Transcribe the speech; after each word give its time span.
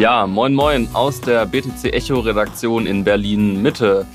Ja, 0.00 0.26
moin 0.26 0.54
moin 0.54 0.88
aus 0.94 1.20
der 1.20 1.44
BTC 1.44 1.92
Echo 1.92 2.20
Redaktion 2.20 2.86
in 2.86 3.04
Berlin 3.04 3.60
Mitte. 3.60 4.06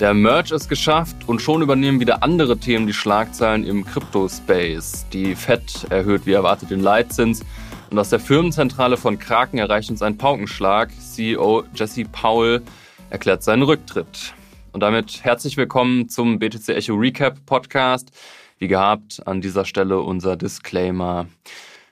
Der 0.00 0.14
Merch 0.14 0.50
ist 0.50 0.66
geschafft 0.66 1.14
und 1.26 1.42
schon 1.42 1.60
übernehmen 1.60 2.00
wieder 2.00 2.22
andere 2.22 2.56
Themen 2.56 2.86
die 2.86 2.94
Schlagzeilen 2.94 3.62
im 3.66 3.84
Crypto-Space. 3.84 5.04
Die 5.12 5.36
FED 5.36 5.88
erhöht 5.90 6.24
wie 6.24 6.32
erwartet 6.32 6.70
den 6.70 6.80
Leitzins 6.80 7.44
und 7.90 7.98
aus 7.98 8.08
der 8.08 8.18
Firmenzentrale 8.18 8.96
von 8.96 9.18
Kraken 9.18 9.58
erreicht 9.58 9.90
uns 9.90 10.00
ein 10.00 10.16
Paukenschlag. 10.16 10.88
CEO 10.98 11.64
Jesse 11.74 12.06
Powell 12.06 12.62
erklärt 13.10 13.42
seinen 13.42 13.64
Rücktritt. 13.64 14.32
Und 14.72 14.80
damit 14.80 15.22
herzlich 15.22 15.58
willkommen 15.58 16.08
zum 16.08 16.38
BTC 16.38 16.70
Echo 16.70 16.94
Recap 16.94 17.44
Podcast. 17.44 18.10
Wie 18.58 18.68
gehabt, 18.68 19.20
an 19.26 19.42
dieser 19.42 19.66
Stelle 19.66 20.00
unser 20.00 20.38
Disclaimer. 20.38 21.26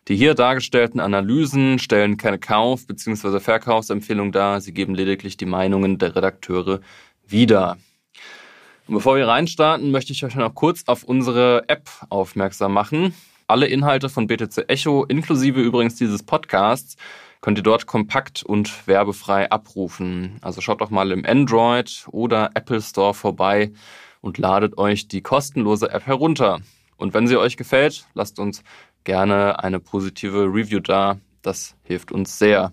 Die 0.08 0.16
hier 0.16 0.34
dargestellten 0.34 1.00
Analysen 1.00 1.78
stellen 1.78 2.18
keine 2.18 2.38
Kauf- 2.38 2.86
bzw. 2.86 3.40
Verkaufsempfehlung 3.40 4.32
dar. 4.32 4.60
Sie 4.60 4.74
geben 4.74 4.94
lediglich 4.94 5.38
die 5.38 5.46
Meinungen 5.46 5.96
der 5.96 6.14
Redakteure 6.14 6.80
wieder. 7.27 7.78
Und 8.86 8.94
bevor 8.94 9.16
wir 9.16 9.27
reinstarten, 9.27 9.90
möchte 9.90 10.12
ich 10.12 10.22
euch 10.22 10.34
noch 10.34 10.54
kurz 10.54 10.82
auf 10.86 11.04
unsere 11.04 11.64
App 11.68 11.88
aufmerksam 12.10 12.74
machen. 12.74 13.14
Alle 13.46 13.66
Inhalte 13.66 14.10
von 14.10 14.27
BTC 14.27 14.68
Echo, 14.68 15.04
inklusive 15.04 15.60
übrigens 15.60 15.96
dieses 15.96 16.22
Podcasts, 16.22 16.96
könnt 17.41 17.58
ihr 17.58 17.62
dort 17.62 17.86
kompakt 17.86 18.42
und 18.42 18.86
werbefrei 18.86 19.50
abrufen. 19.50 20.38
Also 20.42 20.60
schaut 20.60 20.82
doch 20.82 20.91
mal 20.91 21.12
im 21.12 21.24
Android 21.24 22.06
oder 22.10 22.50
Apple 22.55 22.82
Store 22.82 23.14
vorbei 23.14 23.72
und 24.20 24.36
ladet 24.36 24.77
euch 24.77 25.08
die 25.08 25.22
kostenlose 25.22 25.91
App 25.91 26.06
herunter. 26.06 26.60
Und 26.96 27.14
wenn 27.14 27.27
sie 27.27 27.36
euch 27.36 27.56
gefällt, 27.56 28.06
lasst 28.14 28.38
uns 28.38 28.62
gerne 29.05 29.62
eine 29.62 29.80
positive 29.80 30.44
Review 30.44 30.80
da. 30.80 31.19
Das 31.42 31.77
hilft 31.84 32.12
uns 32.12 32.38
sehr. 32.38 32.72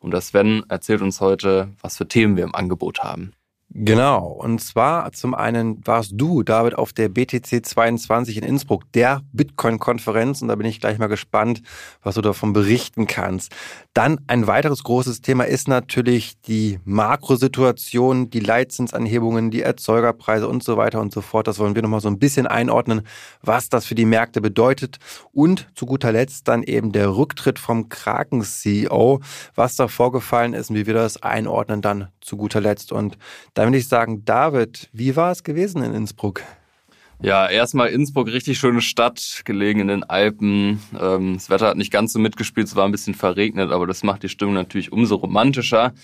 Und 0.00 0.12
das 0.12 0.28
Sven 0.28 0.64
erzählt 0.68 1.00
uns 1.00 1.20
heute, 1.20 1.72
was 1.80 1.96
für 1.96 2.06
Themen 2.06 2.36
wir 2.36 2.44
im 2.44 2.54
Angebot 2.54 3.02
haben. 3.02 3.32
Genau. 3.76 4.28
Und 4.28 4.60
zwar 4.60 5.10
zum 5.10 5.34
einen 5.34 5.84
warst 5.84 6.12
du, 6.14 6.44
David, 6.44 6.76
auf 6.76 6.92
der 6.92 7.08
BTC 7.08 7.66
22 7.66 8.36
in 8.36 8.44
Innsbruck, 8.44 8.84
der 8.92 9.22
Bitcoin-Konferenz. 9.32 10.42
Und 10.42 10.48
da 10.48 10.54
bin 10.54 10.66
ich 10.68 10.80
gleich 10.80 10.98
mal 10.98 11.08
gespannt, 11.08 11.60
was 12.00 12.14
du 12.14 12.20
davon 12.20 12.52
berichten 12.52 13.08
kannst. 13.08 13.50
Dann 13.92 14.20
ein 14.28 14.46
weiteres 14.46 14.84
großes 14.84 15.22
Thema 15.22 15.42
ist 15.42 15.66
natürlich 15.66 16.40
die 16.42 16.78
Makrosituation, 16.84 18.30
die 18.30 18.38
Leitzinsanhebungen, 18.38 19.50
die 19.50 19.62
Erzeugerpreise 19.62 20.46
und 20.46 20.62
so 20.62 20.76
weiter 20.76 21.00
und 21.00 21.12
so 21.12 21.20
fort. 21.20 21.48
Das 21.48 21.58
wollen 21.58 21.74
wir 21.74 21.82
nochmal 21.82 22.00
so 22.00 22.08
ein 22.08 22.20
bisschen 22.20 22.46
einordnen, 22.46 23.02
was 23.42 23.70
das 23.70 23.86
für 23.86 23.96
die 23.96 24.04
Märkte 24.04 24.40
bedeutet. 24.40 24.98
Und 25.32 25.68
zu 25.74 25.86
guter 25.86 26.12
Letzt 26.12 26.46
dann 26.46 26.62
eben 26.62 26.92
der 26.92 27.16
Rücktritt 27.16 27.58
vom 27.58 27.88
Kraken-CEO, 27.88 29.20
was 29.56 29.74
da 29.74 29.88
vorgefallen 29.88 30.54
ist 30.54 30.70
und 30.70 30.76
wie 30.76 30.86
wir 30.86 30.94
das 30.94 31.20
einordnen 31.24 31.82
dann 31.82 32.08
zu 32.20 32.36
guter 32.36 32.60
Letzt. 32.60 32.92
Und 32.92 33.18
da 33.54 33.63
dann 33.64 33.72
würde 33.72 33.78
ich 33.78 33.88
sagen, 33.88 34.26
David, 34.26 34.90
wie 34.92 35.16
war 35.16 35.32
es 35.32 35.42
gewesen 35.42 35.82
in 35.82 35.94
Innsbruck? 35.94 36.42
Ja, 37.22 37.48
erstmal 37.48 37.88
Innsbruck, 37.88 38.26
richtig 38.26 38.58
schöne 38.58 38.82
Stadt, 38.82 39.40
gelegen 39.46 39.80
in 39.80 39.88
den 39.88 40.04
Alpen. 40.04 40.82
Ähm, 41.00 41.32
das 41.32 41.48
Wetter 41.48 41.68
hat 41.68 41.78
nicht 41.78 41.90
ganz 41.90 42.12
so 42.12 42.18
mitgespielt, 42.18 42.66
es 42.66 42.76
war 42.76 42.84
ein 42.84 42.92
bisschen 42.92 43.14
verregnet, 43.14 43.72
aber 43.72 43.86
das 43.86 44.02
macht 44.02 44.22
die 44.22 44.28
Stimmung 44.28 44.52
natürlich 44.52 44.92
umso 44.92 45.14
romantischer. 45.14 45.94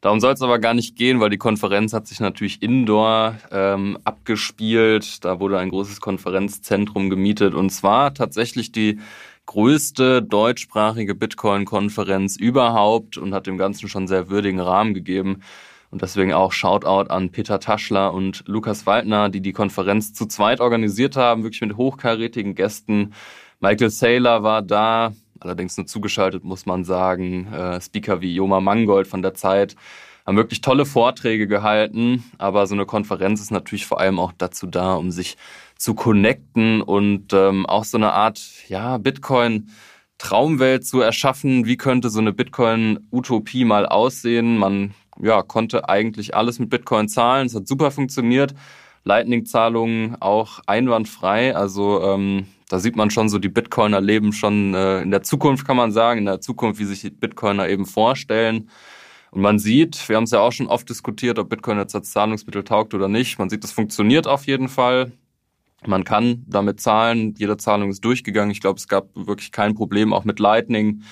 Darum 0.00 0.18
soll 0.18 0.32
es 0.32 0.42
aber 0.42 0.58
gar 0.58 0.74
nicht 0.74 0.96
gehen, 0.96 1.20
weil 1.20 1.30
die 1.30 1.38
Konferenz 1.38 1.92
hat 1.92 2.08
sich 2.08 2.18
natürlich 2.18 2.60
indoor 2.62 3.36
ähm, 3.52 3.96
abgespielt. 4.02 5.24
Da 5.24 5.38
wurde 5.38 5.60
ein 5.60 5.70
großes 5.70 6.00
Konferenzzentrum 6.00 7.10
gemietet 7.10 7.54
und 7.54 7.70
zwar 7.70 8.12
tatsächlich 8.12 8.72
die 8.72 8.98
größte 9.46 10.20
deutschsprachige 10.20 11.14
Bitcoin-Konferenz 11.14 12.36
überhaupt 12.36 13.18
und 13.18 13.34
hat 13.34 13.46
dem 13.46 13.56
Ganzen 13.56 13.88
schon 13.88 14.08
sehr 14.08 14.30
würdigen 14.30 14.58
Rahmen 14.58 14.94
gegeben. 14.94 15.42
Und 15.94 16.02
deswegen 16.02 16.32
auch 16.32 16.50
Shoutout 16.50 17.12
an 17.12 17.30
Peter 17.30 17.60
Taschler 17.60 18.12
und 18.12 18.42
Lukas 18.48 18.84
Waldner, 18.84 19.28
die 19.28 19.40
die 19.40 19.52
Konferenz 19.52 20.12
zu 20.12 20.26
zweit 20.26 20.60
organisiert 20.60 21.14
haben, 21.14 21.44
wirklich 21.44 21.60
mit 21.60 21.76
hochkarätigen 21.76 22.56
Gästen. 22.56 23.12
Michael 23.60 23.90
Saylor 23.90 24.42
war 24.42 24.60
da, 24.62 25.12
allerdings 25.38 25.76
nur 25.76 25.86
zugeschaltet, 25.86 26.42
muss 26.42 26.66
man 26.66 26.82
sagen. 26.82 27.46
Äh, 27.46 27.80
Speaker 27.80 28.20
wie 28.20 28.34
Joma 28.34 28.58
Mangold 28.58 29.06
von 29.06 29.22
der 29.22 29.34
Zeit 29.34 29.76
haben 30.26 30.36
wirklich 30.36 30.62
tolle 30.62 30.84
Vorträge 30.84 31.46
gehalten. 31.46 32.24
Aber 32.38 32.66
so 32.66 32.74
eine 32.74 32.86
Konferenz 32.86 33.40
ist 33.40 33.52
natürlich 33.52 33.86
vor 33.86 34.00
allem 34.00 34.18
auch 34.18 34.32
dazu 34.36 34.66
da, 34.66 34.94
um 34.94 35.12
sich 35.12 35.36
zu 35.76 35.94
connecten 35.94 36.82
und 36.82 37.32
ähm, 37.32 37.66
auch 37.66 37.84
so 37.84 37.98
eine 37.98 38.14
Art, 38.14 38.40
ja, 38.66 38.98
Bitcoin 38.98 39.70
Traumwelt 40.18 40.86
zu 40.86 41.00
erschaffen. 41.00 41.66
Wie 41.66 41.76
könnte 41.76 42.08
so 42.08 42.20
eine 42.20 42.32
Bitcoin-Utopie 42.32 43.64
mal 43.64 43.86
aussehen? 43.86 44.56
Man 44.58 44.94
ja, 45.20 45.42
konnte 45.42 45.88
eigentlich 45.88 46.34
alles 46.34 46.58
mit 46.58 46.70
Bitcoin 46.70 47.08
zahlen. 47.08 47.46
Es 47.46 47.54
hat 47.54 47.68
super 47.68 47.90
funktioniert. 47.90 48.54
Lightning-Zahlungen 49.04 50.16
auch 50.20 50.60
einwandfrei. 50.66 51.54
Also 51.54 52.02
ähm, 52.02 52.46
da 52.68 52.78
sieht 52.78 52.96
man 52.96 53.10
schon 53.10 53.28
so, 53.28 53.38
die 53.38 53.48
Bitcoiner 53.48 54.00
leben 54.00 54.32
schon 54.32 54.74
äh, 54.74 55.02
in 55.02 55.10
der 55.10 55.22
Zukunft, 55.22 55.66
kann 55.66 55.76
man 55.76 55.92
sagen, 55.92 56.20
in 56.20 56.26
der 56.26 56.40
Zukunft, 56.40 56.80
wie 56.80 56.84
sich 56.84 57.02
die 57.02 57.10
Bitcoiner 57.10 57.68
eben 57.68 57.86
vorstellen. 57.86 58.70
Und 59.30 59.42
man 59.42 59.58
sieht, 59.58 60.08
wir 60.08 60.16
haben 60.16 60.24
es 60.24 60.30
ja 60.30 60.40
auch 60.40 60.52
schon 60.52 60.68
oft 60.68 60.88
diskutiert, 60.88 61.38
ob 61.38 61.50
Bitcoin 61.50 61.78
jetzt 61.78 61.94
als 61.94 62.10
Zahlungsmittel 62.12 62.64
taugt 62.64 62.94
oder 62.94 63.08
nicht. 63.08 63.38
Man 63.38 63.50
sieht, 63.50 63.64
es 63.64 63.72
funktioniert 63.72 64.26
auf 64.26 64.46
jeden 64.46 64.68
Fall. 64.68 65.12
Man 65.86 66.04
kann 66.04 66.44
damit 66.46 66.80
zahlen. 66.80 67.34
Jede 67.36 67.56
Zahlung 67.56 67.90
ist 67.90 68.04
durchgegangen. 68.04 68.50
Ich 68.50 68.60
glaube, 68.60 68.78
es 68.78 68.88
gab 68.88 69.08
wirklich 69.14 69.52
kein 69.52 69.74
Problem, 69.74 70.12
auch 70.12 70.24
mit 70.24 70.38
Lightning. 70.38 71.02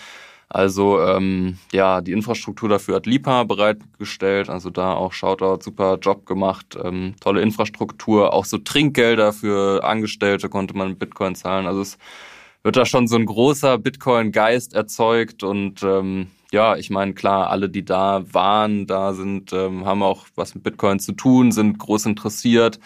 Also 0.53 1.01
ähm, 1.01 1.57
ja, 1.73 2.03
die 2.03 2.13
Infrastruktur 2.13 2.69
dafür 2.69 2.97
hat 2.97 3.07
Lipa 3.07 3.45
bereitgestellt, 3.45 4.51
also 4.51 4.69
da 4.69 4.93
auch 4.93 5.15
Shoutout, 5.15 5.63
super 5.63 5.97
Job 5.99 6.27
gemacht, 6.27 6.77
ähm, 6.83 7.15
tolle 7.21 7.41
Infrastruktur, 7.41 8.35
auch 8.35 8.45
so 8.45 8.59
Trinkgelder 8.59 9.33
für 9.33 9.83
Angestellte 9.83 10.51
konnte 10.51 10.77
man 10.77 10.91
mit 10.91 10.99
Bitcoin 10.99 11.35
zahlen. 11.35 11.67
Also 11.67 11.81
es 11.81 11.97
wird 12.63 12.77
da 12.77 12.85
schon 12.85 13.09
so 13.09 13.17
ein 13.17 13.25
großer 13.25 13.79
Bitcoin-Geist 13.79 14.75
erzeugt 14.75 15.43
und 15.43 15.83
ähm, 15.83 16.27
ja, 16.53 16.77
ich 16.77 16.91
meine, 16.91 17.15
klar, 17.15 17.49
alle, 17.49 17.71
die 17.71 17.87
da 17.87 18.23
waren, 18.35 18.87
da 18.87 19.15
sind, 19.15 19.55
ähm, 19.55 19.87
haben 19.87 20.03
auch 20.03 20.27
was 20.35 20.55
mit 20.55 20.65
Bitcoin 20.65 21.01
zu 21.01 21.13
tun, 21.13 21.51
sind 21.51 21.79
groß 21.79 22.05
interessiert. 22.05 22.79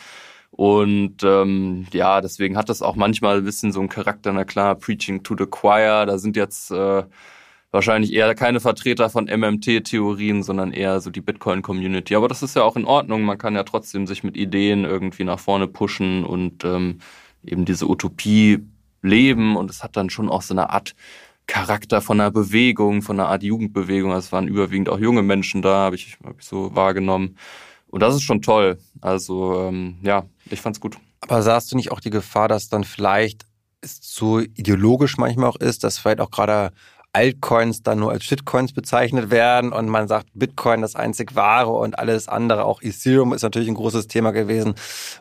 Und 0.53 1.25
ähm, 1.25 1.87
ja, 1.93 2.21
deswegen 2.21 2.57
hat 2.57 2.69
das 2.69 2.81
auch 2.81 2.95
manchmal 2.95 3.39
ein 3.39 3.45
bisschen 3.45 3.73
so 3.73 3.81
einen 3.81 3.89
Charakter, 3.89 4.33
na 4.33 4.45
klar, 4.45 4.77
Preaching 4.77 5.25
to 5.25 5.35
the 5.37 5.47
Choir. 5.47 6.07
Da 6.07 6.17
sind 6.19 6.37
jetzt 6.37 6.71
äh, 6.71 7.03
wahrscheinlich 7.77 8.13
eher 8.15 8.35
keine 8.35 8.59
Vertreter 8.59 9.11
von 9.11 9.27
MMT-Theorien, 9.27 10.43
sondern 10.43 10.73
eher 10.73 11.01
so 11.01 11.11
die 11.11 11.21
Bitcoin-Community. 11.21 12.17
Aber 12.17 12.27
das 12.27 12.43
ist 12.43 12.57
ja 12.57 12.63
auch 12.63 12.75
in 12.75 12.87
Ordnung. 12.87 13.23
Man 13.23 13.37
kann 13.37 13.55
ja 13.55 13.65
trotzdem 13.65 14.07
sich 14.07 14.25
mit 14.25 14.35
Ideen 14.35 14.85
irgendwie 14.85 15.25
nach 15.25 15.39
vorne 15.39 15.69
pushen 15.69 16.25
und 16.25 16.65
ähm, 16.65 17.01
eben 17.45 17.67
diese 17.67 17.87
Utopie 17.87 18.67
leben. 19.03 19.57
Und 19.57 19.71
es 19.71 19.85
hat 19.85 19.95
dann 19.97 20.09
schon 20.09 20.31
auch 20.31 20.41
so 20.41 20.55
eine 20.55 20.71
Art 20.71 20.97
Charakter 21.47 22.01
von 22.01 22.19
einer 22.19 22.31
Bewegung, 22.31 23.03
von 23.03 23.21
einer 23.21 23.29
Art 23.29 23.43
Jugendbewegung. 23.43 24.11
Also 24.11 24.27
es 24.27 24.33
waren 24.33 24.49
überwiegend 24.49 24.89
auch 24.89 24.99
junge 24.99 25.23
Menschen 25.23 25.61
da, 25.61 25.75
habe 25.75 25.97
ich, 25.97 26.17
hab 26.25 26.41
ich 26.41 26.47
so 26.47 26.75
wahrgenommen. 26.75 27.37
Und 27.89 28.01
das 28.01 28.15
ist 28.15 28.23
schon 28.23 28.41
toll. 28.41 28.79
Also 29.03 29.61
ähm, 29.69 29.99
ja, 30.03 30.25
ich 30.51 30.63
fand's 30.63 30.81
gut. 30.81 30.97
Aber 31.21 31.43
sahst 31.43 31.71
du 31.71 31.77
nicht 31.77 31.93
auch 31.93 32.01
die 32.01 32.11
Gefahr, 32.11 32.49
dass 32.49 32.71
dann 32.71 32.85
vielleicht 32.85 33.45
es 33.83 34.01
zu 34.01 34.41
ideologisch 34.41 35.19
manchmal 35.19 35.51
auch 35.51 35.57
ist, 35.57 35.85
dass 35.85 35.99
vielleicht 35.99 36.21
auch 36.21 36.31
gerade 36.31 36.73
Altcoins 37.17 37.83
dann 37.83 38.01
nur 38.01 38.13
als 38.13 38.25
Shitcoins 38.25 38.75
bezeichnet 38.75 39.31
werden 39.31 39.73
und 39.73 39.89
man 39.89 40.07
sagt, 40.07 40.29
Bitcoin 40.35 40.83
das 40.83 40.97
einzig 40.97 41.35
wahre 41.35 41.73
und 41.73 41.99
alles 41.99 42.29
andere, 42.29 42.67
auch 42.67 42.83
Ethereum 42.83 43.33
ist 43.33 43.41
natürlich 43.41 43.69
ein 43.69 43.75
großes 43.75 44.07
Thema 44.07 44.33
gewesen, 44.33 44.75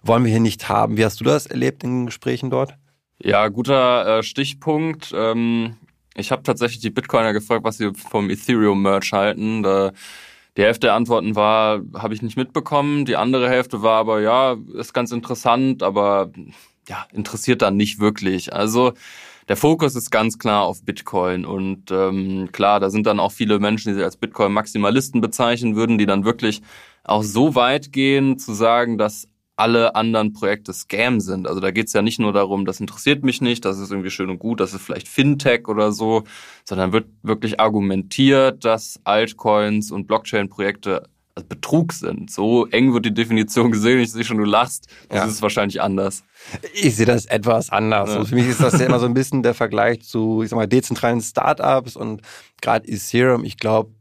wollen 0.03 0.25
wir 0.25 0.31
hier 0.31 0.41
nicht 0.41 0.67
haben. 0.67 0.97
Wie 0.97 1.06
hast 1.06 1.21
du 1.21 1.24
das 1.24 1.45
erlebt 1.45 1.86
in 1.86 2.01
den 2.01 2.06
Gesprächen 2.07 2.50
dort? 2.50 2.75
Ja, 3.24 3.47
guter 3.47 4.18
äh, 4.18 4.24
Stichpunkt. 4.24 5.13
Ähm, 5.15 5.77
ich 6.15 6.33
habe 6.33 6.44
tatsächlich 6.44 6.81
die 6.81 6.89
Bitcoiner 6.89 7.31
gefragt, 7.31 7.63
was 7.63 7.77
sie 7.77 7.94
vom 7.94 8.30
Ethereum-Merch 8.30 9.13
halten. 9.13 9.63
Da, 9.63 9.94
die 10.57 10.63
Hälfte 10.63 10.88
der 10.88 10.95
Antworten 10.95 11.38
war, 11.38 11.81
habe 11.94 12.13
ich 12.13 12.21
nicht 12.21 12.36
mitbekommen. 12.36 13.06
Die 13.06 13.15
andere 13.15 13.50
Hälfte 13.50 13.83
war 13.83 14.00
aber, 14.00 14.19
ja, 14.19 14.57
ist 14.74 14.94
ganz 14.94 15.13
interessant, 15.13 15.81
aber 15.81 16.30
ja, 16.89 17.06
interessiert 17.13 17.62
dann 17.62 17.77
nicht 17.77 18.01
wirklich. 18.01 18.51
Also 18.51 18.92
der 19.47 19.57
Fokus 19.57 19.95
ist 19.95 20.09
ganz 20.09 20.39
klar 20.39 20.63
auf 20.63 20.83
Bitcoin 20.83 21.45
und 21.45 21.92
ähm, 21.92 22.50
klar, 22.51 22.80
da 22.80 22.89
sind 22.89 23.06
dann 23.06 23.19
auch 23.19 23.31
viele 23.31 23.59
Menschen, 23.59 23.89
die 23.89 23.95
sich 23.95 24.03
als 24.03 24.18
Bitcoin-Maximalisten 24.18 25.21
bezeichnen 25.21 25.75
würden, 25.75 25.97
die 25.97 26.06
dann 26.06 26.25
wirklich 26.25 26.62
auch 27.03 27.24
so 27.24 27.56
weit 27.56 27.92
gehen, 27.92 28.39
zu 28.39 28.53
sagen, 28.53 28.97
dass 28.97 29.27
alle 29.56 29.95
anderen 29.95 30.33
Projekte 30.33 30.74
Scam 30.74 31.19
sind. 31.19 31.47
Also 31.47 31.62
da 31.62 31.71
geht's 31.71 31.94
ja 31.94 32.01
nicht 32.01 32.19
nur 32.19 32.33
darum, 32.33 32.65
das 32.65 32.80
interessiert 32.80 33.24
mich 33.24 33.42
nicht, 33.42 33.63
das 33.63 33.80
ist 33.80 33.92
irgendwie 33.92 34.09
schön 34.09 34.30
und 34.30 34.39
gut, 34.39 34.59
das 34.59 34.74
ist 34.74 34.81
vielleicht 34.81 35.07
Fintech 35.07 35.68
oder 35.68 35.92
so, 35.92 36.24
sondern 36.65 36.92
wird 36.92 37.07
wirklich 37.24 37.59
argumentiert, 37.59 38.65
dass 38.65 39.00
Altcoins 39.03 39.92
und 39.92 40.07
Blockchain-Projekte 40.07 41.07
Betrug 41.43 41.91
sind. 41.91 42.31
So 42.31 42.65
eng 42.67 42.93
wird 42.93 43.05
die 43.05 43.13
Definition 43.13 43.71
gesehen. 43.71 43.99
Ich 43.99 44.11
sehe 44.11 44.23
schon, 44.23 44.37
du 44.37 44.45
lachst. 44.45 44.87
Das 45.09 45.17
ja. 45.17 45.25
ist 45.25 45.41
wahrscheinlich 45.41 45.81
anders. 45.81 46.23
Ich 46.73 46.95
sehe 46.95 47.05
das 47.05 47.25
etwas 47.25 47.69
anders. 47.69 48.09
Ja. 48.09 48.15
Also 48.17 48.29
für 48.29 48.35
mich 48.35 48.47
ist 48.47 48.61
das 48.61 48.79
ja 48.79 48.85
immer 48.85 48.99
so 48.99 49.05
ein 49.05 49.13
bisschen 49.13 49.43
der 49.43 49.53
Vergleich 49.53 50.03
zu, 50.03 50.43
ich 50.43 50.49
sag 50.49 50.55
mal, 50.55 50.67
dezentralen 50.67 51.21
Startups 51.21 51.97
und 51.97 52.21
gerade 52.61 52.87
Ethereum. 52.87 53.43
Ich 53.43 53.57
glaube, 53.57 53.91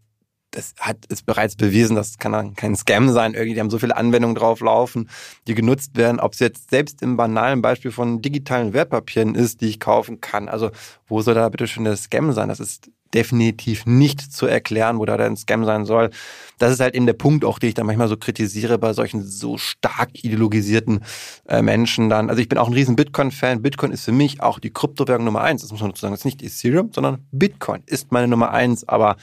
das 0.55 0.75
hat 0.79 1.05
ist 1.09 1.27
bereits 1.27 1.57
bewiesen, 1.57 1.97
das 1.97 2.19
kann 2.19 2.55
kein 2.55 2.77
Scam 2.77 3.11
sein. 3.11 3.35
Irgendwie, 3.35 3.55
die 3.55 3.61
haben 3.61 3.71
so 3.71 3.79
viele 3.79 3.97
Anwendungen 3.97 4.37
drauf 4.37 4.61
laufen, 4.61 5.09
die 5.49 5.55
genutzt 5.55 5.97
werden. 5.97 6.21
Ob 6.21 6.35
es 6.35 6.39
jetzt 6.39 6.71
selbst 6.71 7.03
im 7.03 7.17
banalen 7.17 7.61
Beispiel 7.61 7.91
von 7.91 8.23
digitalen 8.23 8.73
Wertpapieren 8.73 9.35
ist, 9.35 9.61
die 9.61 9.67
ich 9.67 9.81
kaufen 9.81 10.21
kann. 10.21 10.49
Also 10.49 10.71
wo 11.07 11.21
soll 11.23 11.35
da 11.35 11.49
bitte 11.49 11.67
schon 11.67 11.85
der 11.85 11.97
Scam 11.97 12.33
sein? 12.33 12.49
Das 12.49 12.61
ist 12.61 12.91
definitiv 13.15 13.87
nicht 13.87 14.21
zu 14.21 14.47
erklären, 14.47 14.99
wo 14.99 15.05
da 15.05 15.15
ein 15.17 15.37
Scam 15.37 15.65
sein 15.65 15.85
soll. 15.85 16.11
Das 16.59 16.73
ist 16.73 16.81
halt 16.81 16.95
eben 16.95 17.07
der 17.07 17.15
Punkt 17.15 17.45
auch, 17.45 17.59
den 17.59 17.69
ich 17.69 17.75
dann 17.75 17.87
manchmal 17.87 18.09
so 18.09 18.17
kritisiere 18.17 18.79
bei 18.79 18.93
solchen 18.93 19.25
so 19.25 19.59
stark 19.59 20.11
ideologisierten 20.13 21.01
äh, 21.49 21.63
Menschen 21.63 22.09
dann. 22.09 22.31
Also 22.31 22.43
ich 22.43 22.49
bin 22.49 22.59
auch 22.59 22.69
ein 22.69 22.75
riesen 22.75 22.97
Bitcoin-Fan. 22.97 23.63
Bitcoin 23.63 23.93
ist 23.93 24.05
für 24.05 24.13
mich 24.13 24.43
auch 24.43 24.59
die 24.59 24.71
Kryptowährung 24.71 25.25
Nummer 25.25 25.43
eins. 25.43 25.63
Das 25.63 25.71
muss 25.71 25.81
man 25.81 25.91
dazu 25.91 26.03
sagen. 26.03 26.13
Das 26.13 26.21
ist 26.21 26.25
nicht 26.25 26.43
Ethereum, 26.43 26.91
sondern 26.93 27.27
Bitcoin 27.33 27.83
ist 27.87 28.13
meine 28.13 28.29
Nummer 28.29 28.51
eins. 28.51 28.87
Aber 28.89 29.17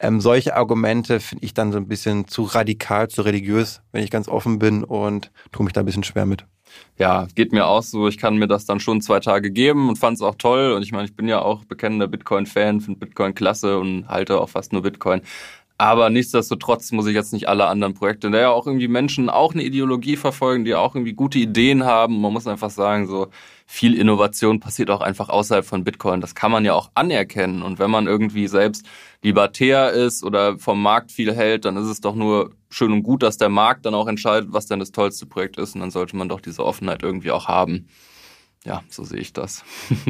ähm, 0.00 0.20
solche 0.20 0.56
Argumente 0.56 1.20
finde 1.20 1.44
ich 1.44 1.54
dann 1.54 1.72
so 1.72 1.78
ein 1.78 1.88
bisschen 1.88 2.28
zu 2.28 2.42
radikal, 2.42 3.08
zu 3.08 3.22
religiös, 3.22 3.82
wenn 3.92 4.02
ich 4.02 4.10
ganz 4.10 4.28
offen 4.28 4.58
bin 4.58 4.84
und 4.84 5.30
tue 5.52 5.64
mich 5.64 5.72
da 5.72 5.80
ein 5.80 5.86
bisschen 5.86 6.04
schwer 6.04 6.26
mit 6.26 6.44
ja, 6.98 7.26
geht 7.34 7.52
mir 7.52 7.66
auch 7.66 7.82
so. 7.82 8.08
Ich 8.08 8.18
kann 8.18 8.36
mir 8.36 8.48
das 8.48 8.64
dann 8.64 8.80
schon 8.80 9.00
zwei 9.00 9.20
Tage 9.20 9.50
geben 9.50 9.88
und 9.88 9.98
fand 9.98 10.16
es 10.16 10.22
auch 10.22 10.36
toll. 10.36 10.72
Und 10.72 10.82
ich 10.82 10.92
meine, 10.92 11.04
ich 11.04 11.16
bin 11.16 11.28
ja 11.28 11.40
auch 11.42 11.64
bekennender 11.64 12.06
Bitcoin-Fan, 12.06 12.80
finde 12.80 13.00
Bitcoin 13.00 13.34
klasse 13.34 13.78
und 13.78 14.08
halte 14.08 14.40
auch 14.40 14.48
fast 14.48 14.72
nur 14.72 14.82
Bitcoin. 14.82 15.22
Aber 15.78 16.10
nichtsdestotrotz 16.10 16.92
muss 16.92 17.06
ich 17.08 17.14
jetzt 17.14 17.32
nicht 17.32 17.48
alle 17.48 17.66
anderen 17.66 17.94
Projekte, 17.94 18.30
da 18.30 18.38
ja 18.38 18.50
auch 18.50 18.68
irgendwie 18.68 18.86
Menschen 18.86 19.28
auch 19.28 19.52
eine 19.52 19.64
Ideologie 19.64 20.16
verfolgen, 20.16 20.64
die 20.64 20.76
auch 20.76 20.94
irgendwie 20.94 21.14
gute 21.14 21.40
Ideen 21.40 21.84
haben. 21.84 22.20
Man 22.20 22.32
muss 22.32 22.46
einfach 22.46 22.70
sagen, 22.70 23.08
so 23.08 23.28
viel 23.66 23.98
Innovation 23.98 24.60
passiert 24.60 24.90
auch 24.90 25.00
einfach 25.00 25.28
außerhalb 25.28 25.64
von 25.64 25.82
Bitcoin. 25.82 26.20
Das 26.20 26.36
kann 26.36 26.52
man 26.52 26.64
ja 26.64 26.74
auch 26.74 26.92
anerkennen. 26.94 27.62
Und 27.62 27.80
wenn 27.80 27.90
man 27.90 28.06
irgendwie 28.06 28.46
selbst 28.46 28.86
libertär 29.22 29.90
ist 29.90 30.22
oder 30.22 30.56
vom 30.56 30.80
Markt 30.80 31.10
viel 31.10 31.34
hält, 31.34 31.64
dann 31.64 31.76
ist 31.76 31.88
es 31.88 32.00
doch 32.00 32.14
nur 32.14 32.52
schön 32.72 32.92
und 32.92 33.02
gut, 33.02 33.22
dass 33.22 33.36
der 33.36 33.48
Markt 33.48 33.86
dann 33.86 33.94
auch 33.94 34.08
entscheidet, 34.08 34.52
was 34.52 34.66
denn 34.66 34.80
das 34.80 34.92
tollste 34.92 35.26
Projekt 35.26 35.58
ist. 35.58 35.74
Und 35.74 35.80
dann 35.80 35.90
sollte 35.90 36.16
man 36.16 36.28
doch 36.28 36.40
diese 36.40 36.64
Offenheit 36.64 37.02
irgendwie 37.02 37.30
auch 37.30 37.48
haben. 37.48 37.88
Ja, 38.64 38.82
so 38.88 39.04
sehe 39.04 39.20
ich 39.20 39.32
das. 39.32 39.64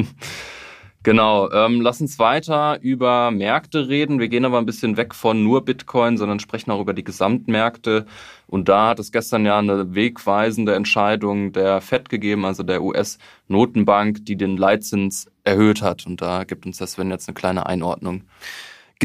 Genau, 1.05 1.51
ähm, 1.51 1.81
lass 1.81 1.99
uns 1.99 2.17
weiter 2.17 2.79
über 2.81 3.29
Märkte 3.29 3.89
reden. 3.89 4.19
Wir 4.19 4.29
gehen 4.29 4.45
aber 4.45 4.57
ein 4.57 4.65
bisschen 4.65 4.95
weg 4.95 5.13
von 5.13 5.43
nur 5.43 5.65
Bitcoin, 5.65 6.17
sondern 6.17 6.39
sprechen 6.39 6.71
auch 6.71 6.79
über 6.79 6.93
die 6.93 7.03
Gesamtmärkte. 7.03 8.05
Und 8.47 8.69
da 8.69 8.87
hat 8.87 8.99
es 8.99 9.11
gestern 9.11 9.45
ja 9.45 9.59
eine 9.59 9.95
wegweisende 9.95 10.75
Entscheidung 10.75 11.51
der 11.51 11.81
Fed 11.81 12.07
gegeben, 12.07 12.45
also 12.45 12.63
der 12.63 12.81
US-Notenbank, 12.81 14.25
die 14.25 14.37
den 14.37 14.55
Leitzins 14.55 15.29
erhöht 15.43 15.81
hat. 15.81 16.05
Und 16.05 16.21
da 16.21 16.45
gibt 16.45 16.65
uns 16.65 16.77
das, 16.77 16.97
wenn 16.97 17.11
jetzt 17.11 17.27
eine 17.27 17.35
kleine 17.35 17.65
Einordnung. 17.65 18.23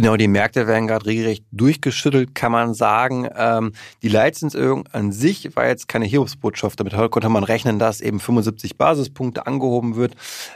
Genau, 0.01 0.17
die 0.17 0.29
Märkte 0.29 0.69
werden 0.69 0.87
gerade 0.87 1.07
regelrecht 1.07 1.45
durchgeschüttelt, 1.51 2.33
kann 2.33 2.53
man 2.53 2.73
sagen. 2.73 3.29
Ähm, 3.35 3.73
die 4.01 4.09
Leitzinserhöhung 4.09 4.87
an 4.93 5.11
sich 5.11 5.57
war 5.57 5.67
jetzt 5.67 5.89
keine 5.89 6.05
Hiobsbotschaft. 6.05 6.79
Damit 6.79 6.93
konnte 7.11 7.29
man 7.29 7.43
rechnen, 7.43 7.81
dass 7.81 8.01
eben 8.01 8.21
75 8.21 8.79
Basispunkte 8.79 9.49
angehoben 9.49 9.97
wird. 9.97 10.15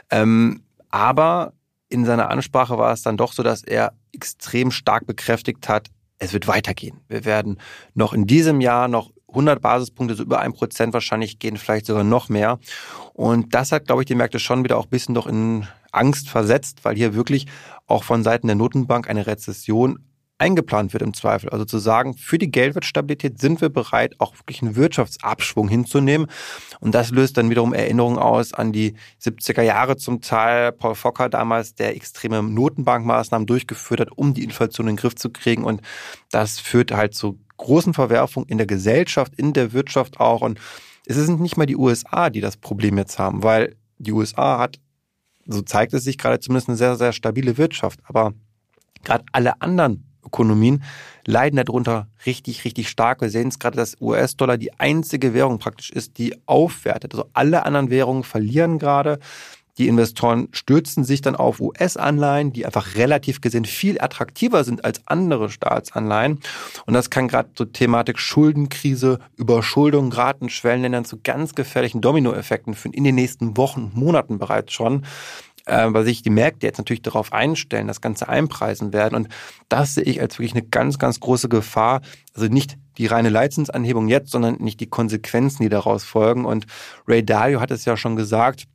Ähm, 0.09 0.61
aber 0.91 1.51
in 1.89 2.05
seiner 2.05 2.29
Ansprache 2.29 2.77
war 2.77 2.93
es 2.93 3.01
dann 3.01 3.17
doch 3.17 3.33
so, 3.33 3.43
dass 3.43 3.63
er 3.65 3.91
extrem 4.13 4.71
stark 4.71 5.07
bekräftigt 5.07 5.67
hat, 5.67 5.89
es 6.19 6.31
wird 6.31 6.47
weitergehen. 6.47 7.01
Wir 7.09 7.25
werden 7.25 7.59
noch 7.95 8.13
in 8.13 8.25
diesem 8.25 8.61
Jahr 8.61 8.87
noch 8.87 9.11
100 9.27 9.61
Basispunkte, 9.61 10.15
so 10.15 10.23
über 10.23 10.39
ein 10.39 10.53
Prozent 10.53 10.93
wahrscheinlich 10.93 11.37
gehen, 11.37 11.57
vielleicht 11.57 11.87
sogar 11.87 12.05
noch 12.05 12.29
mehr. 12.29 12.59
Und 13.11 13.53
das 13.53 13.73
hat, 13.73 13.87
glaube 13.87 14.03
ich, 14.03 14.05
die 14.05 14.15
Märkte 14.15 14.39
schon 14.39 14.63
wieder 14.63 14.77
auch 14.77 14.85
ein 14.85 14.89
bisschen 14.89 15.15
doch 15.15 15.27
in 15.27 15.67
Angst 15.93 16.29
versetzt, 16.29 16.83
weil 16.83 16.95
hier 16.95 17.13
wirklich 17.15 17.47
auch 17.87 18.03
von 18.03 18.23
Seiten 18.23 18.47
der 18.47 18.55
Notenbank 18.55 19.09
eine 19.09 19.27
Rezession 19.27 19.99
eingeplant 20.43 20.93
wird 20.93 21.03
im 21.03 21.13
Zweifel. 21.13 21.49
Also 21.49 21.63
zu 21.63 21.77
sagen, 21.77 22.15
für 22.15 22.37
die 22.37 22.51
Geldwertstabilität 22.51 23.39
sind 23.39 23.61
wir 23.61 23.69
bereit, 23.69 24.15
auch 24.19 24.35
wirklich 24.37 24.61
einen 24.61 24.75
Wirtschaftsabschwung 24.75 25.69
hinzunehmen. 25.69 26.27
Und 26.79 26.95
das 26.95 27.11
löst 27.11 27.37
dann 27.37 27.49
wiederum 27.49 27.73
Erinnerungen 27.73 28.17
aus 28.17 28.53
an 28.53 28.73
die 28.73 28.95
70er 29.21 29.61
Jahre 29.61 29.95
zum 29.95 30.21
Teil. 30.21 30.71
Paul 30.73 30.95
Fokker 30.95 31.29
damals, 31.29 31.75
der 31.75 31.95
extreme 31.95 32.43
Notenbankmaßnahmen 32.43 33.45
durchgeführt 33.45 34.01
hat, 34.01 34.11
um 34.11 34.33
die 34.33 34.43
Inflation 34.43 34.87
in 34.87 34.95
den 34.95 34.99
Griff 34.99 35.15
zu 35.15 35.29
kriegen. 35.29 35.63
Und 35.63 35.81
das 36.29 36.59
führt 36.59 36.91
halt 36.91 37.13
zu 37.13 37.39
großen 37.57 37.93
Verwerfungen 37.93 38.49
in 38.49 38.57
der 38.57 38.67
Gesellschaft, 38.67 39.33
in 39.37 39.53
der 39.53 39.71
Wirtschaft 39.71 40.19
auch. 40.19 40.41
Und 40.41 40.59
es 41.05 41.15
sind 41.15 41.39
nicht 41.39 41.55
mal 41.55 41.65
die 41.65 41.77
USA, 41.77 42.29
die 42.29 42.41
das 42.41 42.57
Problem 42.57 42.97
jetzt 42.97 43.17
haben, 43.17 43.43
weil 43.43 43.75
die 43.97 44.11
USA 44.11 44.59
hat, 44.59 44.79
so 45.45 45.61
zeigt 45.61 45.93
es 45.93 46.03
sich 46.03 46.17
gerade 46.17 46.39
zumindest 46.39 46.69
eine 46.69 46.77
sehr, 46.77 46.95
sehr 46.95 47.13
stabile 47.13 47.57
Wirtschaft. 47.57 47.99
Aber 48.05 48.33
gerade 49.03 49.25
alle 49.31 49.61
anderen 49.61 50.09
Ökonomien 50.25 50.83
leiden 51.25 51.57
darunter 51.57 52.07
richtig, 52.25 52.65
richtig 52.65 52.89
stark. 52.89 53.21
Wir 53.21 53.29
sehen 53.29 53.49
es 53.49 53.59
gerade, 53.59 53.75
dass 53.75 53.99
US-Dollar 54.01 54.57
die 54.57 54.73
einzige 54.79 55.33
Währung 55.33 55.59
praktisch 55.59 55.91
ist, 55.91 56.17
die 56.17 56.35
aufwertet. 56.45 57.13
Also 57.13 57.29
alle 57.33 57.65
anderen 57.65 57.89
Währungen 57.89 58.23
verlieren 58.23 58.79
gerade. 58.79 59.19
Die 59.77 59.87
Investoren 59.87 60.49
stürzen 60.51 61.03
sich 61.03 61.21
dann 61.21 61.35
auf 61.35 61.59
US-Anleihen, 61.59 62.53
die 62.53 62.65
einfach 62.65 62.95
relativ 62.95 63.41
gesehen 63.41 63.65
viel 63.65 63.99
attraktiver 63.99 64.63
sind 64.63 64.85
als 64.85 65.01
andere 65.05 65.49
Staatsanleihen. 65.49 66.39
Und 66.85 66.93
das 66.93 67.09
kann 67.09 67.27
gerade 67.27 67.49
zur 67.55 67.71
Thematik 67.71 68.19
Schuldenkrise, 68.19 69.19
Überschuldung 69.35 70.11
gerade 70.11 70.41
in 70.41 70.49
Schwellenländern 70.49 71.05
zu 71.05 71.19
ganz 71.23 71.55
gefährlichen 71.55 72.01
Dominoeffekten 72.01 72.75
führen 72.75 72.93
in 72.93 73.03
den 73.03 73.15
nächsten 73.15 73.57
Wochen, 73.57 73.91
Monaten 73.95 74.37
bereits 74.37 74.73
schon 74.73 75.03
äh, 75.65 75.87
weil 75.89 76.03
sich 76.03 76.21
die 76.21 76.29
Märkte 76.29 76.67
jetzt 76.67 76.77
natürlich 76.77 77.01
darauf 77.01 77.31
einstellen, 77.33 77.87
das 77.87 78.01
Ganze 78.01 78.27
einpreisen 78.27 78.93
werden. 78.93 79.15
Und 79.15 79.29
das 79.69 79.95
sehe 79.95 80.03
ich 80.03 80.21
als 80.21 80.37
wirklich 80.37 80.53
eine 80.53 80.63
ganz, 80.63 80.99
ganz 80.99 81.19
große 81.19 81.49
Gefahr. 81.49 82.01
Also 82.33 82.47
nicht 82.47 82.77
die 82.97 83.07
reine 83.07 83.29
Leitzinsanhebung 83.29 84.07
jetzt, 84.07 84.31
sondern 84.31 84.55
nicht 84.55 84.79
die 84.79 84.89
Konsequenzen, 84.89 85.63
die 85.63 85.69
daraus 85.69 86.03
folgen. 86.03 86.45
Und 86.45 86.65
Ray 87.07 87.25
Dalio 87.25 87.59
hat 87.61 87.71
es 87.71 87.85
ja 87.85 87.97
schon 87.97 88.15
gesagt, 88.15 88.65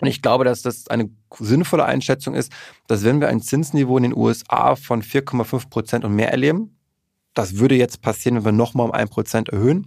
und 0.00 0.08
ich 0.08 0.22
glaube, 0.22 0.44
dass 0.44 0.62
das 0.62 0.88
eine 0.88 1.10
sinnvolle 1.38 1.84
Einschätzung 1.84 2.34
ist, 2.34 2.52
dass 2.86 3.04
wenn 3.04 3.20
wir 3.20 3.28
ein 3.28 3.40
Zinsniveau 3.40 3.96
in 3.96 4.04
den 4.04 4.16
USA 4.16 4.76
von 4.76 5.02
4,5 5.02 5.68
Prozent 5.68 6.04
und 6.04 6.14
mehr 6.14 6.30
erleben, 6.30 6.76
das 7.34 7.58
würde 7.58 7.76
jetzt 7.76 8.02
passieren, 8.02 8.36
wenn 8.36 8.44
wir 8.44 8.52
nochmal 8.52 8.86
um 8.86 8.92
ein 8.92 9.08
Prozent 9.08 9.48
erhöhen. 9.48 9.86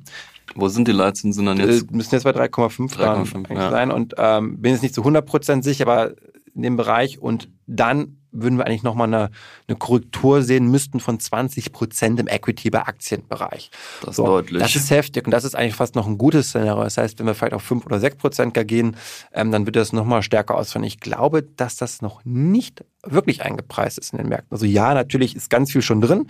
Wo 0.56 0.68
sind 0.68 0.88
die 0.88 0.94
Leitzinsen 0.94 1.46
dann 1.46 1.58
jetzt? 1.58 1.84
Äh, 1.84 1.96
müssen 1.96 2.16
jetzt 2.16 2.24
bei 2.24 2.32
3,5 2.32 3.54
ja. 3.54 3.70
sein 3.70 3.92
und 3.92 4.16
ähm, 4.18 4.62
bin 4.62 4.74
jetzt 4.74 4.82
nicht 4.82 4.96
zu 4.96 5.02
100 5.02 5.26
Prozent 5.26 5.64
sicher, 5.64 5.88
aber 5.88 6.14
in 6.54 6.62
dem 6.62 6.78
Bereich 6.78 7.20
und 7.20 7.50
dann 7.68 8.21
würden 8.32 8.58
wir 8.58 8.66
eigentlich 8.66 8.84
nochmal 8.84 9.08
eine, 9.08 9.30
eine 9.68 9.78
Korrektur 9.78 10.42
sehen 10.42 10.68
müssten 10.68 11.00
von 11.00 11.20
20 11.20 11.72
Prozent 11.72 12.20
im 12.20 12.28
Equity 12.28 12.70
bei 12.70 12.84
Aktienbereich. 12.84 13.72
Das 14.04 14.16
so, 14.16 14.24
ist 14.24 14.30
deutlich. 14.30 14.62
Das 14.62 14.76
ist 14.76 14.90
heftig 14.90 15.26
und 15.26 15.32
das 15.32 15.44
ist 15.44 15.56
eigentlich 15.56 15.76
fast 15.76 15.96
noch 15.96 16.08
ein 16.08 16.18
gutes 16.18 16.50
Szenario. 16.50 16.84
Das 16.84 16.98
heißt, 16.98 17.20
wenn 17.20 17.26
wir 17.26 17.36
vielleicht 17.36 17.54
auf 17.54 17.64
5 17.64 17.86
oder 17.86 18.00
6 18.00 18.18
Prozent 18.18 18.54
gehen, 18.68 18.96
ähm, 19.34 19.52
dann 19.52 19.66
wird 19.66 19.76
das 19.76 19.94
nochmal 19.94 20.24
stärker 20.24 20.56
ausfallen. 20.56 20.86
Ich 20.86 21.00
glaube, 21.00 21.44
dass 21.44 21.76
das 21.76 22.02
noch 22.02 22.22
nicht 22.26 22.84
wirklich 23.04 23.42
eingepreist 23.42 23.98
ist 23.98 24.14
in 24.14 24.18
den 24.18 24.30
Märkten. 24.30 24.52
Also 24.52 24.66
ja, 24.66 24.94
natürlich 24.94 25.36
ist 25.36 25.50
ganz 25.50 25.72
viel 25.72 25.82
schon 25.82 26.02
drin, 26.02 26.28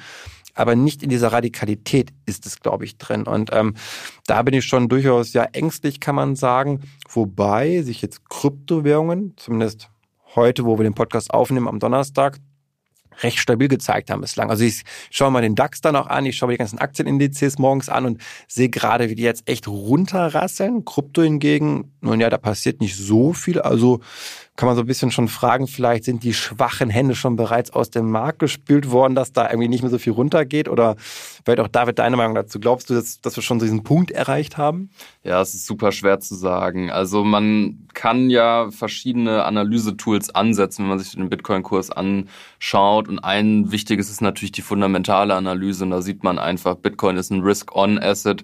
aber 0.54 0.76
nicht 0.76 1.04
in 1.04 1.10
dieser 1.10 1.32
Radikalität 1.32 2.12
ist 2.26 2.46
es, 2.46 2.60
glaube 2.60 2.86
ich, 2.86 2.98
drin. 2.98 3.24
Und 3.24 3.52
ähm, 3.54 3.76
da 4.28 4.42
bin 4.44 4.54
ich 4.54 4.66
schon 4.66 4.90
durchaus 4.90 5.34
ja 5.34 5.44
ängstlich, 5.44 6.00
kann 6.00 6.16
man 6.16 6.36
sagen. 6.36 6.82
Wobei 7.10 7.82
sich 7.82 8.02
jetzt 8.02 8.30
Kryptowährungen, 8.30 9.34
zumindest 9.38 9.90
heute, 10.36 10.66
wo 10.66 10.78
wir 10.80 10.84
den 10.84 10.94
Podcast 10.94 11.34
aufnehmen 11.34 11.68
am 11.68 11.80
Donnerstag, 11.80 12.40
recht 13.22 13.40
stabil 13.40 13.68
gezeigt 13.68 14.10
haben 14.10 14.22
bislang. 14.22 14.50
Also 14.50 14.64
ich 14.64 14.84
schaue 15.10 15.32
mal 15.32 15.42
den 15.42 15.56
DAX 15.56 15.82
dann 15.82 15.96
auch 15.96 16.08
an, 16.08 16.26
ich 16.26 16.38
schaue 16.38 16.48
mir 16.48 16.54
die 16.54 16.60
ganzen 16.60 16.80
Aktienindizes 16.80 17.60
morgens 17.60 17.90
an 17.90 18.06
und 18.06 18.22
sehe 18.48 18.70
gerade, 18.70 19.10
wie 19.10 19.16
die 19.16 19.24
jetzt 19.24 19.48
echt 19.48 19.68
runterrasseln. 19.68 20.86
Krypto 20.86 21.22
hingegen, 21.22 21.94
nun 22.02 22.20
ja, 22.20 22.30
da 22.30 22.38
passiert 22.38 22.82
nicht 22.82 22.96
so 22.96 23.34
viel. 23.34 23.60
Also 23.62 24.02
kann 24.62 24.68
man 24.68 24.76
so 24.76 24.84
ein 24.84 24.88
bisschen 24.88 25.10
schon 25.12 25.28
fragen, 25.28 25.66
vielleicht 25.66 26.04
sind 26.04 26.24
die 26.24 26.34
schwachen 26.34 26.90
Hände 26.90 27.16
schon 27.16 27.36
bereits 27.36 27.72
aus 27.72 27.90
dem 27.90 28.12
Markt 28.12 28.40
gespült 28.40 28.92
worden, 28.92 29.16
dass 29.16 29.34
da 29.34 29.50
irgendwie 29.50 29.70
nicht 29.70 29.82
mehr 29.82 29.90
so 29.90 29.98
viel 29.98 30.14
runtergeht? 30.14 30.68
Oder 30.68 30.98
vielleicht 31.00 31.60
auch 31.62 31.68
David, 31.68 31.98
deine 31.98 32.18
Meinung 32.18 32.36
dazu? 32.36 32.60
Glaubst 32.60 32.90
du, 32.90 32.94
dass, 32.94 33.22
dass 33.22 33.36
wir 33.36 33.42
schon 33.42 33.60
diesen 33.60 33.84
Punkt 33.84 34.12
erreicht 34.12 34.58
haben? 34.58 34.92
Ja, 35.24 35.42
es 35.42 35.56
ist 35.56 35.66
super 35.66 35.92
schwer 35.92 36.20
zu 36.20 36.36
sagen. 36.36 36.92
Also 36.92 37.24
man 37.24 37.88
kann 37.94 38.30
ja 38.30 38.70
verschiedene 38.72 39.46
Analysetools 39.46 40.30
ansetzen, 40.36 40.84
wenn 40.84 40.90
man 40.90 41.00
sich 41.00 41.14
den 41.14 41.30
Bitcoin-Kurs 41.30 41.90
anschaut. 41.90 43.01
Und 43.08 43.20
ein 43.20 43.72
wichtiges 43.72 44.10
ist 44.10 44.22
natürlich 44.22 44.52
die 44.52 44.62
fundamentale 44.62 45.36
Analyse. 45.36 45.84
Und 45.84 45.92
da 45.92 46.02
sieht 46.02 46.24
man 46.24 46.40
einfach, 46.40 46.76
Bitcoin 46.76 47.18
ist 47.18 47.32
ein 47.32 47.42
Risk-on-Asset 47.42 48.44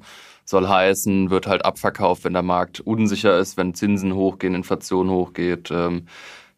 soll 0.49 0.67
heißen, 0.67 1.29
wird 1.29 1.45
halt 1.45 1.65
abverkauft, 1.65 2.23
wenn 2.23 2.33
der 2.33 2.41
Markt 2.41 2.79
unsicher 2.79 3.37
ist, 3.37 3.57
wenn 3.57 3.73
Zinsen 3.73 4.13
hochgehen, 4.13 4.55
Inflation 4.55 5.09
hochgeht. 5.09 5.69
Ähm, 5.71 6.07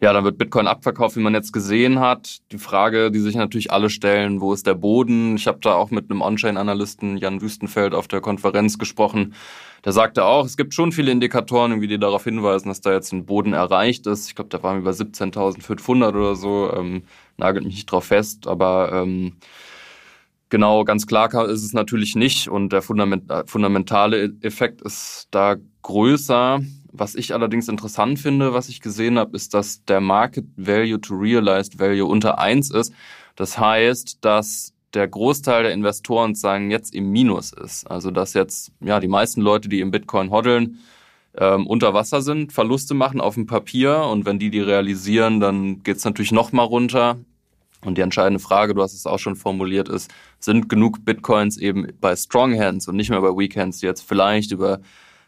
ja, 0.02 0.14
dann 0.14 0.24
wird 0.24 0.38
Bitcoin 0.38 0.68
abverkauft, 0.68 1.18
wie 1.18 1.22
man 1.22 1.34
jetzt 1.34 1.52
gesehen 1.52 2.00
hat. 2.00 2.40
Die 2.52 2.58
Frage, 2.58 3.12
die 3.12 3.20
sich 3.20 3.36
natürlich 3.36 3.72
alle 3.72 3.90
stellen, 3.90 4.40
wo 4.40 4.54
ist 4.54 4.66
der 4.66 4.76
Boden? 4.76 5.36
Ich 5.36 5.48
habe 5.48 5.60
da 5.60 5.74
auch 5.74 5.92
mit 5.92 6.10
einem 6.10 6.22
On-Chain-Analysten 6.22 7.18
Jan 7.18 7.42
Wüstenfeld 7.42 7.94
auf 7.94 8.08
der 8.08 8.22
Konferenz 8.22 8.78
gesprochen. 8.78 9.34
Der 9.86 9.94
sagte 9.94 10.26
auch, 10.26 10.46
es 10.46 10.58
gibt 10.58 10.74
schon 10.74 10.92
viele 10.92 11.12
Indikatoren, 11.12 11.80
die 11.80 12.00
darauf 12.00 12.24
hinweisen, 12.24 12.68
dass 12.70 12.82
da 12.82 12.92
jetzt 12.92 13.14
ein 13.14 13.26
Boden 13.26 13.54
erreicht 13.54 14.08
ist. 14.08 14.28
Ich 14.28 14.36
glaube, 14.36 14.50
da 14.50 14.62
waren 14.64 14.78
wir 14.78 14.82
über 14.82 14.92
17.500 14.92 16.10
oder 16.10 16.36
so. 16.36 16.72
Ähm, 16.74 17.04
nagelt 17.38 17.66
mich 17.66 17.76
nicht 17.76 17.92
drauf 17.92 18.06
fest, 18.06 18.48
aber 18.48 18.92
ähm, 18.94 19.38
Genau, 20.50 20.84
ganz 20.84 21.06
klar 21.06 21.32
ist 21.48 21.64
es 21.64 21.74
natürlich 21.74 22.16
nicht 22.16 22.50
und 22.50 22.74
der 22.74 22.82
fundamentale 22.82 24.34
Effekt 24.42 24.82
ist 24.82 25.28
da 25.30 25.58
größer. 25.84 26.62
Was 26.92 27.14
ich 27.14 27.36
allerdings 27.36 27.68
interessant 27.68 28.18
finde, 28.18 28.52
was 28.52 28.68
ich 28.68 28.82
gesehen 28.82 29.20
habe, 29.20 29.36
ist, 29.36 29.54
dass 29.54 29.86
der 29.86 30.02
Market 30.02 30.46
Value 30.58 31.00
to 31.00 31.14
Realized 31.14 31.80
Value 31.80 32.06
unter 32.06 32.40
eins 32.40 32.72
ist. 32.72 32.92
Das 33.36 33.60
heißt, 33.60 34.18
dass 34.22 34.74
der 34.94 35.08
Großteil 35.08 35.64
der 35.64 35.74
Investoren 35.74 36.36
sagen 36.36 36.72
jetzt 36.72 36.94
im 36.94 37.12
Minus 37.12 37.54
ist. 37.54 37.90
Also 37.90 38.12
dass 38.12 38.34
jetzt 38.34 38.72
ja 38.82 39.00
die 39.00 39.08
meisten 39.08 39.42
Leute, 39.42 39.70
die 39.70 39.82
im 39.82 39.92
Bitcoin 39.92 40.32
hoddeln, 40.32 40.80
ähm, 41.36 41.68
unter 41.68 41.94
Wasser 41.94 42.22
sind, 42.22 42.52
Verluste 42.52 42.94
machen 42.94 43.22
auf 43.22 43.36
dem 43.36 43.46
Papier 43.46 44.04
und 44.04 44.26
wenn 44.26 44.40
die 44.40 44.50
die 44.50 44.62
realisieren, 44.62 45.40
dann 45.40 45.84
geht's 45.84 46.06
natürlich 46.06 46.32
noch 46.32 46.52
mal 46.52 46.64
runter. 46.64 47.18
Und 47.86 47.98
die 47.98 48.02
entscheidende 48.02 48.40
Frage, 48.40 48.74
du 48.74 48.82
hast 48.82 48.94
es 48.94 49.06
auch 49.06 49.20
schon 49.20 49.38
formuliert, 49.38 49.88
ist, 49.88 50.12
sind 50.40 50.68
genug 50.68 51.06
Bitcoins 51.06 51.58
eben 51.58 51.88
bei 52.02 52.16
Strong 52.16 52.60
Hands 52.60 52.86
und 52.88 52.98
nicht 52.98 53.10
mehr 53.10 53.22
bei 53.22 53.30
Weak 53.30 53.56
Hands, 53.56 53.78
die 53.80 53.86
jetzt 53.86 54.02
vielleicht 54.02 54.52
über 54.52 54.82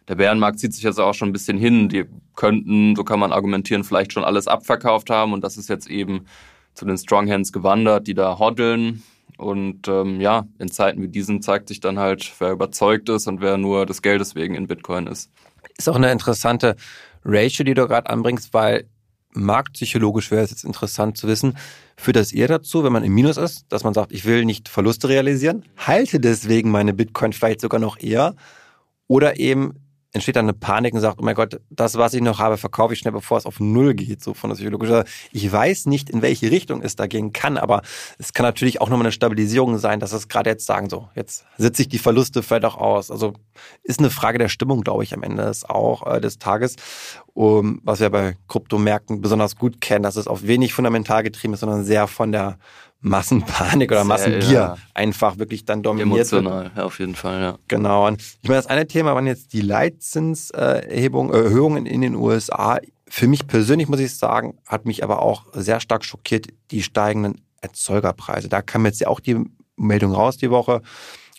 der 0.08 0.16
Bärenmarkt 0.16 0.60
zieht 0.60 0.74
sich 0.74 0.84
jetzt 0.84 1.00
auch 1.00 1.14
schon 1.14 1.30
ein 1.30 1.34
bisschen 1.34 1.58
hin. 1.58 1.88
Die 1.88 2.06
könnten, 2.36 2.96
so 2.96 3.06
kann 3.06 3.20
man 3.20 3.32
argumentieren, 3.32 3.86
vielleicht 3.86 4.12
schon 4.12 4.26
alles 4.26 4.48
abverkauft 4.48 5.10
haben 5.10 5.32
und 5.32 5.44
das 5.44 5.56
ist 5.56 5.70
jetzt 5.70 5.90
eben 5.90 6.26
zu 6.74 6.86
den 6.86 6.98
Strong 6.98 7.32
Hands 7.32 7.52
gewandert, 7.54 8.08
die 8.08 8.14
da 8.14 8.38
hoddeln. 8.38 9.04
Und 9.42 9.88
ähm, 9.88 10.22
ja, 10.22 10.46
in 10.60 10.72
Zeiten 10.72 11.02
wie 11.02 11.08
diesen 11.08 11.42
zeigt 11.42 11.68
sich 11.68 11.80
dann 11.80 11.98
halt, 11.98 12.32
wer 12.38 12.52
überzeugt 12.52 13.10
ist 13.10 13.28
und 13.28 13.42
wer 13.42 13.58
nur 13.58 13.88
des 13.88 14.04
Geldes 14.04 14.36
wegen 14.36 14.54
in 14.54 14.68
Bitcoin 14.68 15.08
ist. 15.08 15.32
Ist 15.78 15.90
auch 15.90 15.96
eine 15.96 16.12
interessante 16.12 16.76
Ratio, 17.26 17.66
die 17.66 17.74
du 17.74 17.88
gerade 17.88 18.10
anbringst, 18.10 18.54
weil 18.54 18.86
marktpsychologisch 19.34 20.30
wäre 20.30 20.44
es 20.44 20.52
jetzt 20.52 20.64
interessant 20.64 21.18
zu 21.18 21.28
wissen, 21.28 21.58
führt 21.98 22.18
das 22.18 22.34
eher 22.34 22.48
dazu, 22.48 22.84
wenn 22.84 22.94
man 22.94 23.04
im 23.04 23.14
Minus 23.14 23.38
ist, 23.38 23.66
dass 23.70 23.84
man 23.84 23.94
sagt, 23.94 24.12
ich 24.12 24.26
will 24.26 24.46
nicht 24.46 24.70
Verluste 24.70 25.10
realisieren, 25.10 25.64
halte 25.78 26.20
deswegen 26.20 26.70
meine 26.70 26.94
Bitcoin 26.94 27.34
vielleicht 27.34 27.62
sogar 27.62 27.80
noch 27.80 28.00
eher 28.00 28.36
oder 29.08 29.40
eben 29.40 29.76
entsteht 30.14 30.36
dann 30.36 30.46
eine 30.46 30.54
Panik 30.54 30.94
und 30.94 31.00
sagt, 31.00 31.20
oh 31.20 31.24
mein 31.24 31.36
Gott, 31.36 31.62
das, 31.70 31.98
was 31.98 32.14
ich 32.14 32.22
noch 32.22 32.40
habe, 32.40 32.58
verkaufe 32.58 32.94
ich 32.94 33.00
schnell, 33.00 33.14
bevor 33.14 33.38
es 33.38 33.46
auf 33.46 33.60
Null 33.60 33.94
geht, 33.94 34.22
so 34.22 34.34
von 34.34 34.50
der 34.50 34.58
psychologischen. 34.58 35.04
Ich 35.32 35.50
weiß 35.50 35.86
nicht, 35.86 36.10
in 36.10 36.22
welche 36.22 36.52
Richtung 36.52 36.82
es 36.82 36.96
da 36.96 37.08
gehen 37.08 37.32
kann, 37.32 37.58
aber 37.58 37.82
es 38.18 38.34
kann 38.34 38.46
natürlich 38.46 38.82
auch 38.82 38.90
nochmal 38.90 39.06
eine 39.06 39.14
Stabilisierung 39.14 39.78
sein, 39.78 40.00
dass 40.00 40.12
es 40.12 40.28
gerade 40.28 40.50
jetzt 40.50 40.66
sagen, 40.66 40.90
so, 40.90 41.08
jetzt 41.16 41.46
sitze 41.58 41.84
ich 41.84 41.90
die 41.90 42.00
Verluste 42.00 42.44
vielleicht 42.44 42.66
auch 42.66 42.78
aus. 42.78 43.10
Also 43.10 43.34
ist 43.84 44.00
eine 44.00 44.10
Frage 44.10 44.38
der 44.38 44.50
Stimmung, 44.50 44.82
glaube 44.82 45.04
ich, 45.04 45.14
am 45.14 45.24
Ende 45.24 45.44
des, 45.44 45.64
auch 45.64 46.06
äh, 46.06 46.20
des 46.20 46.40
Tages. 46.40 46.76
Um, 47.34 47.80
was 47.84 48.02
wir 48.02 48.10
bei 48.10 48.36
Kryptomärkten 48.50 49.22
besonders 49.22 49.56
gut 49.56 49.80
kennen, 49.80 50.04
dass 50.04 50.18
es 50.18 50.28
auf 50.28 50.46
wenig 50.46 50.74
fundamental 50.74 51.24
getrieben 51.24 51.54
ist, 51.54 51.62
sondern 51.62 51.86
sehr 51.86 52.08
von 52.08 52.34
der 52.34 52.58
Massenpanik 53.02 53.92
oder 53.92 54.04
Massengier 54.04 54.52
ja. 54.52 54.78
einfach 54.94 55.40
wirklich 55.40 55.66
dann 55.66 55.82
dominiert 55.82 56.32
Emotional, 56.32 56.64
wird. 56.66 56.78
Ja, 56.78 56.84
auf 56.86 57.00
jeden 57.00 57.16
Fall, 57.16 57.42
ja. 57.42 57.58
Genau. 57.68 58.08
Und 58.08 58.22
ich 58.22 58.48
meine, 58.48 58.58
das 58.58 58.68
eine 58.68 58.88
Thema 58.88 59.16
waren 59.16 59.26
jetzt 59.26 59.54
die 59.54 59.62
Leitzinserhebung, 59.62 61.34
Erhöhungen 61.34 61.88
in 61.88 62.02
den 62.02 62.16
USA. 62.16 62.80
Für 63.08 63.28
mich 63.28 63.48
persönlich 63.48 63.88
muss 63.90 64.00
ich 64.00 64.16
sagen, 64.16 64.60
hat 64.68 64.86
mich 64.86 65.04
aber 65.04 65.22
auch 65.22 65.46
sehr 65.54 65.80
stark 65.80 66.06
schockiert, 66.06 66.48
die 66.70 66.84
steigenden 66.84 67.42
Erzeugerpreise. 67.62 68.50
Da 68.50 68.62
kam 68.62 68.86
jetzt 68.86 69.02
ja 69.02 69.08
auch 69.08 69.20
die 69.20 69.44
Meldung 69.76 70.14
raus 70.14 70.38
die 70.38 70.52
Woche. 70.52 70.82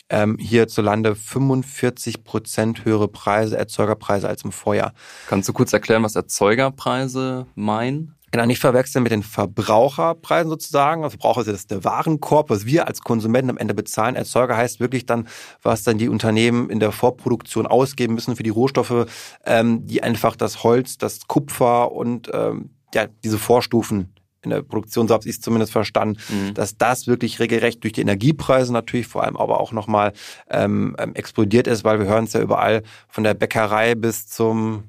Ähm, 0.09 0.37
hierzulande 0.37 1.15
45 1.15 2.25
Prozent 2.25 2.83
höhere 2.83 3.07
Preise, 3.07 3.57
Erzeugerpreise 3.57 4.27
als 4.27 4.43
im 4.43 4.51
Vorjahr. 4.51 4.93
Kannst 5.27 5.47
du 5.47 5.53
kurz 5.53 5.71
erklären, 5.71 6.03
was 6.03 6.15
Erzeugerpreise 6.15 7.47
meinen? 7.55 8.15
Genau, 8.33 8.47
nicht 8.47 8.61
verwechseln 8.61 9.03
mit 9.03 9.11
den 9.11 9.21
Verbraucherpreisen 9.21 10.49
sozusagen. 10.49 11.03
Also 11.03 11.19
Verbraucher 11.19 11.45
ist 11.45 11.69
der 11.69 11.83
Warenkorb, 11.83 12.49
was 12.49 12.65
wir 12.65 12.87
als 12.87 13.01
Konsumenten 13.01 13.51
am 13.51 13.59
Ende 13.59 13.75
bezahlen. 13.75 14.15
Erzeuger 14.15 14.57
heißt 14.57 14.79
wirklich 14.79 15.05
dann, 15.05 15.27
was 15.61 15.83
dann 15.83 15.99
die 15.99 16.09
Unternehmen 16.09 16.71
in 16.71 16.79
der 16.79 16.91
Vorproduktion 16.91 17.67
ausgeben 17.67 18.15
müssen 18.15 18.35
für 18.35 18.41
die 18.41 18.49
Rohstoffe, 18.49 19.05
ähm, 19.45 19.85
die 19.85 20.01
einfach 20.01 20.35
das 20.35 20.63
Holz, 20.63 20.97
das 20.97 21.27
Kupfer 21.27 21.91
und 21.91 22.31
ähm, 22.33 22.71
ja, 22.95 23.05
diese 23.23 23.37
Vorstufen 23.37 24.15
in 24.41 24.49
der 24.49 24.63
Produktion, 24.63 25.07
so 25.07 25.13
habe 25.13 25.29
ich 25.29 25.35
es 25.35 25.41
zumindest 25.41 25.71
verstanden, 25.71 26.17
mhm. 26.29 26.55
dass 26.55 26.75
das 26.75 27.05
wirklich 27.05 27.39
regelrecht 27.39 27.83
durch 27.83 27.93
die 27.93 28.01
Energiepreise 28.01 28.73
natürlich 28.73 29.05
vor 29.05 29.23
allem 29.23 29.37
aber 29.37 29.59
auch 29.59 29.71
nochmal 29.71 30.11
ähm, 30.49 30.95
ähm, 30.97 31.13
explodiert 31.13 31.67
ist, 31.67 31.83
weil 31.83 31.99
wir 31.99 32.07
hören 32.07 32.23
es 32.23 32.33
ja 32.33 32.41
überall 32.41 32.81
von 33.07 33.23
der 33.23 33.35
Bäckerei 33.35 33.93
bis 33.93 34.27
zum 34.27 34.85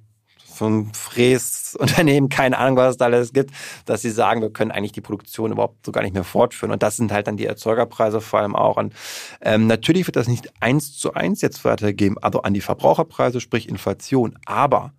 vom 0.55 0.93
Fräsunternehmen, 0.95 2.29
keine 2.29 2.59
Ahnung, 2.59 2.77
was 2.77 2.93
es 2.93 2.97
da 2.97 3.07
alles 3.07 3.33
gibt, 3.33 3.51
dass 3.87 4.03
sie 4.03 4.11
sagen, 4.11 4.41
wir 4.41 4.51
können 4.51 4.71
eigentlich 4.71 4.93
die 4.93 5.01
Produktion 5.01 5.53
überhaupt 5.53 5.85
so 5.85 5.93
gar 5.93 6.03
nicht 6.03 6.15
mehr 6.15 6.25
fortführen. 6.25 6.73
Und 6.73 6.83
das 6.83 6.97
sind 6.97 7.13
halt 7.13 7.27
dann 7.27 7.37
die 7.37 7.47
Erzeugerpreise 7.47 8.21
vor 8.21 8.41
allem 8.41 8.57
auch. 8.57 8.77
Und 8.77 8.95
ähm, 9.41 9.67
natürlich 9.67 10.07
wird 10.07 10.17
das 10.17 10.29
nicht 10.29 10.53
eins 10.61 10.97
zu 10.97 11.15
eins 11.15 11.41
jetzt 11.41 11.65
weitergeben, 11.65 12.17
also 12.21 12.43
an 12.43 12.55
die 12.55 12.61
Verbraucherpreise, 12.61 13.41
sprich 13.41 13.69
Inflation. 13.69 14.39
Aber 14.47 14.93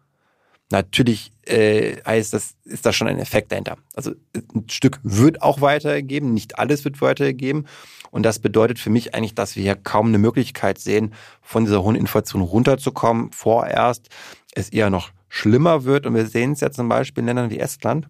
natürlich 0.72 1.32
äh, 1.46 1.98
heißt 2.06 2.34
das, 2.34 2.56
ist 2.66 2.86
da 2.86 2.94
schon 2.94 3.08
ein 3.08 3.20
Effekt 3.20 3.52
dahinter. 3.52 3.78
Also 3.94 4.12
ein 4.34 4.70
Stück 4.70 5.00
wird 5.04 5.42
auch 5.42 5.62
weitergegeben, 5.62 6.34
nicht 6.34 6.58
alles 6.60 6.84
wird 6.86 7.02
weitergegeben. 7.02 7.68
Und 8.12 8.24
das 8.24 8.40
bedeutet 8.40 8.80
für 8.80 8.90
mich 8.90 9.14
eigentlich, 9.14 9.36
dass 9.36 9.56
wir 9.56 9.64
hier 9.64 9.76
kaum 9.76 10.08
eine 10.08 10.18
Möglichkeit 10.18 10.80
sehen, 10.80 11.14
von 11.42 11.66
dieser 11.66 11.84
hohen 11.84 11.96
Inflation 11.96 12.42
runterzukommen. 12.42 13.32
Vorerst 13.32 14.10
es 14.54 14.70
eher 14.70 14.90
noch 14.90 15.12
schlimmer 15.36 15.84
wird. 15.84 16.06
Und 16.06 16.16
wir 16.16 16.26
sehen 16.26 16.54
es 16.54 16.62
ja 16.62 16.72
zum 16.72 16.88
Beispiel 16.88 17.22
in 17.22 17.28
Ländern 17.28 17.50
wie 17.50 17.60
Estland. 17.60 18.08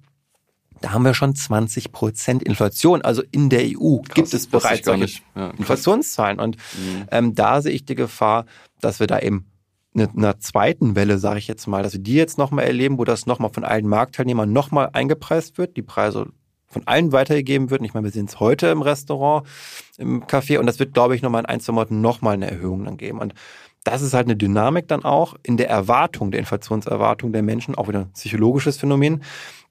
Da 0.82 0.91
haben 0.91 1.03
wir 1.03 1.13
schon 1.13 1.36
20 1.36 1.91
Prozent 1.91 2.44
Inflation. 2.44 3.01
Also 3.01 3.24
in 3.32 3.50
der 3.50 3.63
EU 3.63 3.98
Krass, 3.98 4.13
gibt 4.13 4.34
es 4.34 4.48
bereits 4.48 4.86
solche 4.86 5.22
ja, 5.36 5.50
Inflationszahlen. 5.51 6.39
Und 6.39 6.58
mhm. 6.58 7.05
ähm, 7.12 7.36
da 7.36 7.62
sehe 7.62 7.72
ich 7.72 7.86
die 7.86 7.96
Gefahr, 7.96 8.46
dass 8.79 9.00
wir 9.00 9.08
da 9.08 9.20
eben 9.20 9.48
in 9.94 10.10
einer 10.10 10.39
zweiten 10.39 10.96
Welle, 10.96 11.17
sage 11.17 11.39
ich 11.39 11.48
jetzt 11.48 11.67
mal, 11.67 11.82
dass 11.82 11.94
wir 11.94 12.01
die 12.01 12.13
jetzt 12.13 12.38
nochmal 12.38 12.65
erleben, 12.65 12.98
wo 12.98 13.05
das 13.05 13.25
nochmal 13.25 13.51
von 13.51 13.63
allen 13.63 13.88
Marktteilnehmern 13.88 14.51
nochmal 14.51 14.89
eingepreist 14.91 15.58
wird, 15.58 15.77
die 15.77 15.82
Preise 15.82 16.27
von 16.67 16.86
allen 16.86 17.12
weitergegeben 17.13 17.70
wird. 17.70 17.82
Ich 17.84 17.94
meine, 17.94 18.03
wir 18.03 18.12
sehen 18.12 18.25
es 18.25 18.39
heute 18.39 18.67
im 18.67 18.82
Restaurant, 18.82 19.48
im 19.98 20.24
Café 20.25 20.60
und 20.60 20.65
das 20.65 20.77
wird, 20.77 20.94
glaube 20.94 21.15
ich, 21.15 21.22
nochmal 21.22 21.41
in 21.41 21.46
ein, 21.46 21.62
zwei 21.62 21.72
Monaten 21.72 22.01
nochmal 22.01 22.34
eine 22.34 22.51
Erhöhung 22.51 22.84
dann 22.84 22.98
geben. 22.98 23.20
Und 23.20 23.34
das 23.86 24.01
ist 24.01 24.13
halt 24.13 24.25
eine 24.25 24.36
Dynamik 24.36 24.88
dann 24.88 25.06
auch 25.06 25.36
in 25.44 25.58
der 25.58 25.70
Erwartung, 25.70 26.32
der 26.32 26.39
Inflationserwartung 26.39 27.32
der 27.32 27.44
Menschen, 27.44 27.75
auch 27.75 27.88
wieder 27.88 28.00
ein 28.00 28.13
psychologisches 28.13 28.77
Phänomen, 28.77 29.24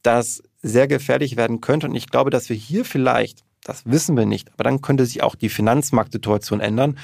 das 0.03 0.43
sehr 0.63 0.87
gefährlich 0.87 1.37
werden 1.37 1.61
könnte. 1.61 1.89
Und 1.89 1.97
ich 1.97 2.09
glaube, 2.09 2.31
dass 2.31 2.49
wir 2.49 2.57
hier 2.57 2.85
vielleicht, 2.85 3.45
das 3.65 3.85
wissen 3.87 4.17
wir 4.17 4.25
nicht, 4.25 4.53
aber 4.55 4.65
dann 4.65 4.81
könnte 4.81 5.05
sich 5.05 5.23
auch 5.23 5.35
die 5.35 5.49
Finanzmarktsituation 5.49 6.61
ändern, 6.61 6.97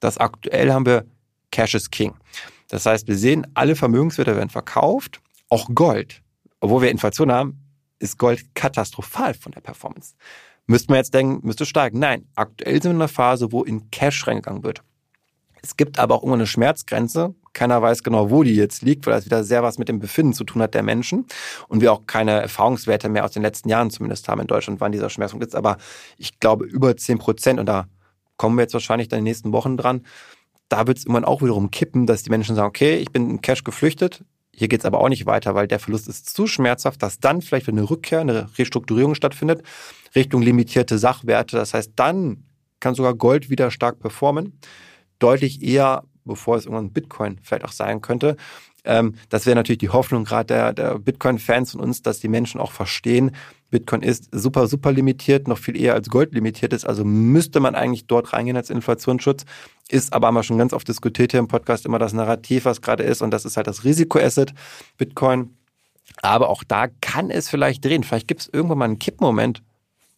dass 0.00 0.16
aktuell 0.16 0.72
haben 0.72 0.86
wir 0.86 1.04
Cash 1.50 1.74
is 1.74 1.90
King. 1.90 2.14
Das 2.68 2.86
heißt, 2.86 3.06
wir 3.06 3.16
sehen, 3.16 3.46
alle 3.52 3.76
Vermögenswerte 3.76 4.34
werden 4.34 4.50
verkauft, 4.50 5.20
auch 5.50 5.68
Gold. 5.74 6.22
Obwohl 6.60 6.82
wir 6.82 6.90
Inflation 6.90 7.30
haben, 7.30 7.60
ist 7.98 8.18
Gold 8.18 8.54
katastrophal 8.54 9.34
von 9.34 9.52
der 9.52 9.60
Performance. 9.60 10.14
Müsste 10.66 10.90
man 10.90 10.96
jetzt 10.96 11.12
denken, 11.12 11.46
müsste 11.46 11.66
steigen. 11.66 11.98
Nein, 11.98 12.26
aktuell 12.34 12.74
sind 12.74 12.84
wir 12.84 12.90
in 12.92 12.96
einer 12.96 13.08
Phase, 13.08 13.52
wo 13.52 13.64
in 13.64 13.90
Cash 13.90 14.26
reingegangen 14.26 14.64
wird. 14.64 14.82
Es 15.64 15.78
gibt 15.78 15.98
aber 15.98 16.16
auch 16.16 16.22
immer 16.22 16.34
eine 16.34 16.46
Schmerzgrenze. 16.46 17.34
Keiner 17.54 17.80
weiß 17.80 18.02
genau, 18.02 18.28
wo 18.30 18.42
die 18.42 18.54
jetzt 18.54 18.82
liegt, 18.82 19.06
weil 19.06 19.14
das 19.14 19.24
wieder 19.24 19.44
sehr 19.44 19.62
was 19.62 19.78
mit 19.78 19.88
dem 19.88 19.98
Befinden 19.98 20.34
zu 20.34 20.44
tun 20.44 20.60
hat 20.60 20.74
der 20.74 20.82
Menschen. 20.82 21.24
Und 21.68 21.80
wir 21.80 21.90
auch 21.90 22.02
keine 22.06 22.32
Erfahrungswerte 22.32 23.08
mehr 23.08 23.24
aus 23.24 23.30
den 23.30 23.40
letzten 23.40 23.70
Jahren 23.70 23.88
zumindest 23.88 24.28
haben 24.28 24.42
in 24.42 24.46
Deutschland, 24.46 24.82
wann 24.82 24.92
dieser 24.92 25.08
Schmerzpunkt 25.08 25.46
ist. 25.46 25.54
Aber 25.54 25.78
ich 26.18 26.38
glaube 26.38 26.66
über 26.66 26.94
10 26.94 27.16
Prozent, 27.16 27.58
und 27.58 27.64
da 27.64 27.86
kommen 28.36 28.56
wir 28.56 28.62
jetzt 28.62 28.74
wahrscheinlich 28.74 29.08
dann 29.08 29.20
in 29.20 29.24
den 29.24 29.30
nächsten 29.30 29.52
Wochen 29.52 29.78
dran, 29.78 30.02
da 30.68 30.86
wird 30.86 30.98
es 30.98 31.04
irgendwann 31.04 31.24
auch 31.24 31.40
wiederum 31.40 31.70
kippen, 31.70 32.06
dass 32.06 32.22
die 32.22 32.30
Menschen 32.30 32.56
sagen, 32.56 32.68
okay, 32.68 32.96
ich 32.96 33.10
bin 33.10 33.30
in 33.30 33.40
Cash 33.40 33.64
geflüchtet, 33.64 34.22
hier 34.52 34.68
geht 34.68 34.80
es 34.80 34.84
aber 34.84 35.00
auch 35.00 35.08
nicht 35.08 35.24
weiter, 35.24 35.54
weil 35.54 35.66
der 35.66 35.78
Verlust 35.78 36.08
ist 36.08 36.28
zu 36.28 36.46
schmerzhaft, 36.46 37.02
dass 37.02 37.20
dann 37.20 37.40
vielleicht 37.40 37.70
eine 37.70 37.88
Rückkehr, 37.88 38.20
eine 38.20 38.50
Restrukturierung 38.58 39.14
stattfindet, 39.14 39.62
Richtung 40.14 40.42
limitierte 40.42 40.98
Sachwerte. 40.98 41.56
Das 41.56 41.72
heißt, 41.72 41.92
dann 41.96 42.44
kann 42.80 42.94
sogar 42.94 43.14
Gold 43.14 43.48
wieder 43.48 43.70
stark 43.70 43.98
performen 43.98 44.60
deutlich 45.18 45.62
eher, 45.62 46.04
bevor 46.24 46.56
es 46.56 46.66
irgendwann 46.66 46.92
Bitcoin 46.92 47.38
vielleicht 47.42 47.64
auch 47.64 47.72
sein 47.72 48.00
könnte. 48.00 48.36
Ähm, 48.84 49.14
das 49.28 49.46
wäre 49.46 49.56
natürlich 49.56 49.78
die 49.78 49.88
Hoffnung 49.88 50.24
gerade 50.24 50.46
der, 50.46 50.72
der 50.72 50.98
Bitcoin-Fans 50.98 51.72
von 51.72 51.80
uns, 51.80 52.02
dass 52.02 52.20
die 52.20 52.28
Menschen 52.28 52.60
auch 52.60 52.72
verstehen, 52.72 53.32
Bitcoin 53.74 54.02
ist 54.02 54.28
super, 54.30 54.68
super 54.68 54.92
limitiert, 54.92 55.48
noch 55.48 55.58
viel 55.58 55.76
eher 55.76 55.94
als 55.94 56.08
Gold 56.08 56.32
limitiert 56.32 56.72
ist. 56.72 56.84
Also 56.84 57.04
müsste 57.04 57.58
man 57.58 57.74
eigentlich 57.74 58.06
dort 58.06 58.32
reingehen 58.32 58.56
als 58.56 58.70
Inflationsschutz. 58.70 59.44
Ist 59.88 60.12
aber 60.12 60.28
haben 60.28 60.40
schon 60.44 60.58
ganz 60.58 60.72
oft 60.72 60.86
diskutiert 60.86 61.32
hier 61.32 61.40
im 61.40 61.48
Podcast 61.48 61.84
immer 61.84 61.98
das 61.98 62.12
Narrativ, 62.12 62.66
was 62.66 62.82
gerade 62.82 63.02
ist. 63.02 63.20
Und 63.20 63.32
das 63.32 63.44
ist 63.44 63.56
halt 63.56 63.66
das 63.66 63.82
Risikoasset 63.82 64.54
Bitcoin. 64.96 65.56
Aber 66.22 66.50
auch 66.50 66.62
da 66.62 66.86
kann 67.00 67.30
es 67.30 67.48
vielleicht 67.48 67.84
drehen. 67.84 68.04
Vielleicht 68.04 68.28
gibt 68.28 68.42
es 68.42 68.50
irgendwann 68.52 68.78
mal 68.78 68.84
einen 68.84 69.00
Kippmoment, 69.00 69.60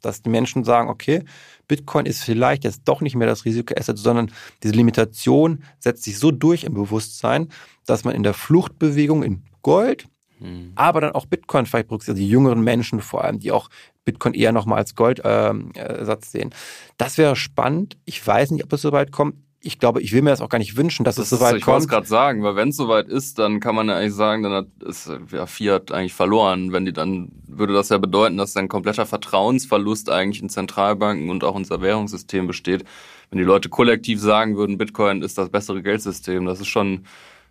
dass 0.01 0.23
die 0.23 0.31
Menschen 0.31 0.65
sagen, 0.65 0.89
okay, 0.89 1.25
Bitcoin 1.69 2.07
ist 2.07 2.23
vielleicht 2.23 2.65
jetzt 2.65 2.83
doch 2.85 3.01
nicht 3.01 3.17
mehr 3.17 3.27
das 3.27 3.45
Risikoasset, 3.45 3.99
sondern 3.99 4.31
diese 4.63 4.75
Limitation 4.75 5.65
setzt 5.79 6.05
sich 6.05 6.19
so 6.19 6.31
durch 6.31 6.65
im 6.65 6.75
Bewusstsein, 6.75 7.49
dass 7.87 8.05
man 8.05 8.15
in 8.15 8.23
der 8.23 8.35
Fluchtbewegung 8.35 9.23
in 9.23 9.45
Gold, 9.63 10.07
hm. 10.39 10.73
aber 10.75 11.01
dann 11.01 11.13
auch 11.13 11.27
Bitcoin 11.27 11.67
vielleicht 11.67 11.89
berücksichtigt, 11.89 12.17
also 12.17 12.25
die 12.25 12.31
jüngeren 12.31 12.63
Menschen 12.63 13.01
vor 13.01 13.25
allem, 13.25 13.39
die 13.39 13.53
auch 13.53 13.69
Bitcoin 14.05 14.35
eher 14.35 14.53
nochmal 14.53 14.79
als 14.79 14.95
Goldersatz 14.95 16.27
äh, 16.27 16.31
sehen. 16.31 16.55
Das 16.97 17.19
wäre 17.19 17.35
spannend. 17.35 17.97
Ich 18.05 18.25
weiß 18.25 18.53
nicht, 18.53 18.65
ob 18.65 18.73
es 18.73 18.83
soweit 18.83 19.11
kommt 19.11 19.35
ich 19.67 19.79
glaube, 19.79 20.01
ich 20.01 20.13
will 20.13 20.23
mir 20.23 20.31
das 20.31 20.41
auch 20.41 20.49
gar 20.49 20.59
nicht 20.59 20.77
wünschen, 20.77 21.05
dass 21.05 21.17
das 21.17 21.25
es 21.25 21.31
soweit 21.31 21.55
ist, 21.55 21.59
ich 21.59 21.65
kommt. 21.65 21.83
Ich 21.83 21.83
wollte 21.83 21.85
es 21.85 21.89
gerade 21.89 22.07
sagen, 22.07 22.43
weil 22.43 22.57
wenn 22.57 22.69
es 22.69 22.77
soweit 22.77 23.09
ist, 23.09 23.39
dann 23.39 23.61
kann 23.61 23.75
man 23.75 23.89
ja 23.89 23.97
eigentlich 23.97 24.15
sagen, 24.15 24.43
dann 24.43 24.53
hat 24.53 24.67
es 24.87 25.11
ja, 25.33 25.47
Fiat 25.47 25.93
eigentlich 25.93 26.15
verloren. 26.15 26.73
Wenn 26.73 26.85
die 26.85 26.93
dann, 26.93 27.33
würde 27.47 27.75
das 27.75 27.89
ja 27.89 27.99
bedeuten, 27.99 28.37
dass 28.37 28.57
ein 28.57 28.69
kompletter 28.69 29.07
Vertrauensverlust 29.07 30.09
eigentlich 30.09 30.41
in 30.41 30.49
Zentralbanken 30.49 31.29
und 31.31 31.43
auch 31.45 31.55
unser 31.55 31.81
Währungssystem 31.81 32.47
besteht. 32.47 32.85
Wenn 33.31 33.39
die 33.39 33.45
Leute 33.45 33.69
kollektiv 33.69 34.21
sagen 34.21 34.57
würden, 34.57 34.79
Bitcoin 34.79 35.23
ist 35.23 35.37
das 35.37 35.51
bessere 35.51 35.83
Geldsystem, 35.83 36.47
das 36.47 36.61
ist 36.61 36.69
schon 36.69 37.05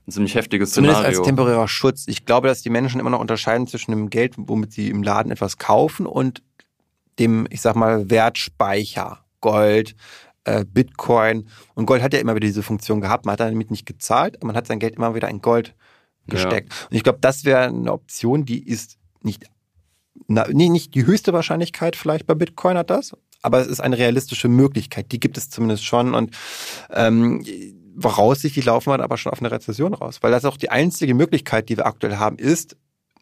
ein 0.07 0.11
ziemlich 0.11 0.35
heftiges 0.35 0.71
Zumindest 0.71 0.99
Szenario. 0.99 1.19
als 1.19 1.27
temporärer 1.27 1.67
Schutz. 1.67 2.05
Ich 2.07 2.25
glaube, 2.25 2.47
dass 2.47 2.61
die 2.61 2.69
Menschen 2.69 2.99
immer 2.99 3.09
noch 3.09 3.19
unterscheiden 3.19 3.67
zwischen 3.67 3.91
dem 3.91 4.09
Geld, 4.09 4.35
womit 4.37 4.71
sie 4.71 4.89
im 4.89 5.03
Laden 5.03 5.31
etwas 5.31 5.57
kaufen 5.57 6.05
und 6.05 6.41
dem, 7.19 7.47
ich 7.49 7.61
sag 7.61 7.75
mal, 7.75 8.09
Wertspeicher. 8.09 9.19
Gold, 9.41 9.95
Bitcoin. 10.65 11.47
Und 11.73 11.85
Gold 11.85 12.01
hat 12.01 12.13
ja 12.13 12.19
immer 12.19 12.35
wieder 12.35 12.47
diese 12.47 12.63
Funktion 12.63 13.01
gehabt. 13.01 13.25
Man 13.25 13.33
hat 13.33 13.39
damit 13.39 13.71
nicht 13.71 13.85
gezahlt, 13.85 14.37
aber 14.37 14.47
man 14.47 14.55
hat 14.55 14.67
sein 14.67 14.79
Geld 14.79 14.95
immer 14.95 15.15
wieder 15.15 15.29
in 15.29 15.41
Gold 15.41 15.75
gesteckt. 16.27 16.71
Ja. 16.71 16.87
Und 16.89 16.95
ich 16.95 17.03
glaube, 17.03 17.19
das 17.21 17.45
wäre 17.45 17.67
eine 17.67 17.91
Option, 17.91 18.45
die 18.45 18.67
ist 18.67 18.97
nicht, 19.21 19.45
na, 20.27 20.45
nee, 20.51 20.69
nicht 20.69 20.95
die 20.95 21.05
höchste 21.05 21.33
Wahrscheinlichkeit 21.33 21.95
vielleicht 21.95 22.25
bei 22.25 22.35
Bitcoin 22.35 22.77
hat 22.77 22.89
das, 22.89 23.13
aber 23.41 23.59
es 23.59 23.67
ist 23.67 23.79
eine 23.79 23.97
realistische 23.97 24.47
Möglichkeit. 24.47 25.11
Die 25.11 25.19
gibt 25.19 25.37
es 25.37 25.49
zumindest 25.49 25.85
schon. 25.85 26.15
Und 26.15 26.35
ähm, 26.91 27.45
voraussichtlich 27.99 28.65
laufen 28.65 28.91
wir 28.91 28.99
aber 28.99 29.17
schon 29.17 29.31
auf 29.31 29.39
eine 29.39 29.51
Rezession 29.51 29.93
raus, 29.93 30.19
weil 30.21 30.31
das 30.31 30.45
auch 30.45 30.57
die 30.57 30.69
einzige 30.69 31.13
Möglichkeit, 31.13 31.69
die 31.69 31.77
wir 31.77 31.85
aktuell 31.85 32.17
haben, 32.17 32.37
ist, 32.37 32.75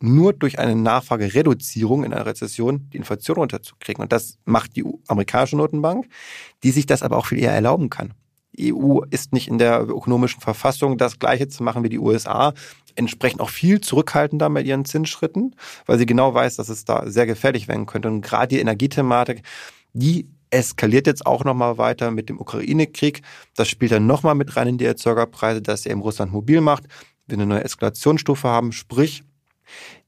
nur 0.04 0.34
durch 0.34 0.60
eine 0.60 0.76
Nachfragereduzierung 0.76 2.04
in 2.04 2.14
einer 2.14 2.26
Rezession 2.26 2.90
die 2.92 2.98
Inflation 2.98 3.38
runterzukriegen. 3.38 4.04
Und 4.04 4.12
das 4.12 4.38
macht 4.44 4.76
die 4.76 4.84
amerikanische 5.08 5.56
Notenbank, 5.56 6.08
die 6.64 6.72
sich 6.72 6.86
das 6.86 7.04
aber 7.04 7.16
auch 7.18 7.28
viel 7.28 7.40
eher 7.40 7.54
erlauben 7.54 7.90
kann. 7.90 8.14
Die 8.52 8.74
EU 8.74 9.00
ist 9.10 9.32
nicht 9.32 9.48
in 9.48 9.58
der 9.58 9.82
ökonomischen 9.82 10.42
Verfassung, 10.42 10.98
das 10.98 11.20
Gleiche 11.20 11.48
zu 11.48 11.64
machen 11.64 11.84
wie 11.84 11.90
die 11.90 12.00
USA, 12.00 12.54
entsprechend 12.96 13.40
auch 13.40 13.50
viel 13.50 13.80
zurückhaltender 13.80 14.50
mit 14.50 14.68
ihren 14.68 14.84
Zinsschritten, 14.84 15.56
weil 15.86 15.98
sie 15.98 16.06
genau 16.06 16.34
weiß, 16.34 16.58
dass 16.58 16.68
es 16.68 16.84
da 16.84 17.10
sehr 17.10 17.26
gefährlich 17.26 17.70
werden 17.70 17.86
könnte. 17.86 18.10
Und 18.10 18.22
gerade 18.22 18.50
die 18.50 18.60
Energiethematik, 18.60 19.42
die 19.94 20.28
eskaliert 20.50 21.08
jetzt 21.08 21.26
auch 21.26 21.46
nochmal 21.46 21.78
weiter 21.78 22.12
mit 22.12 22.28
dem 22.28 22.40
Ukraine-Krieg. 22.40 23.22
Das 23.56 23.70
spielt 23.70 23.94
dann 23.94 24.06
nochmal 24.06 24.36
mit 24.36 24.56
rein 24.58 24.68
in 24.68 24.78
die 24.78 24.86
Erzeugerpreise, 24.86 25.62
dass 25.62 25.86
er 25.86 25.94
eben 25.94 26.02
Russland 26.02 26.34
mobil 26.34 26.60
macht. 26.60 26.84
Wir 27.26 27.38
eine 27.38 27.46
neue 27.46 27.64
Eskalationsstufe 27.64 28.50
haben, 28.50 28.74
sprich, 28.74 29.24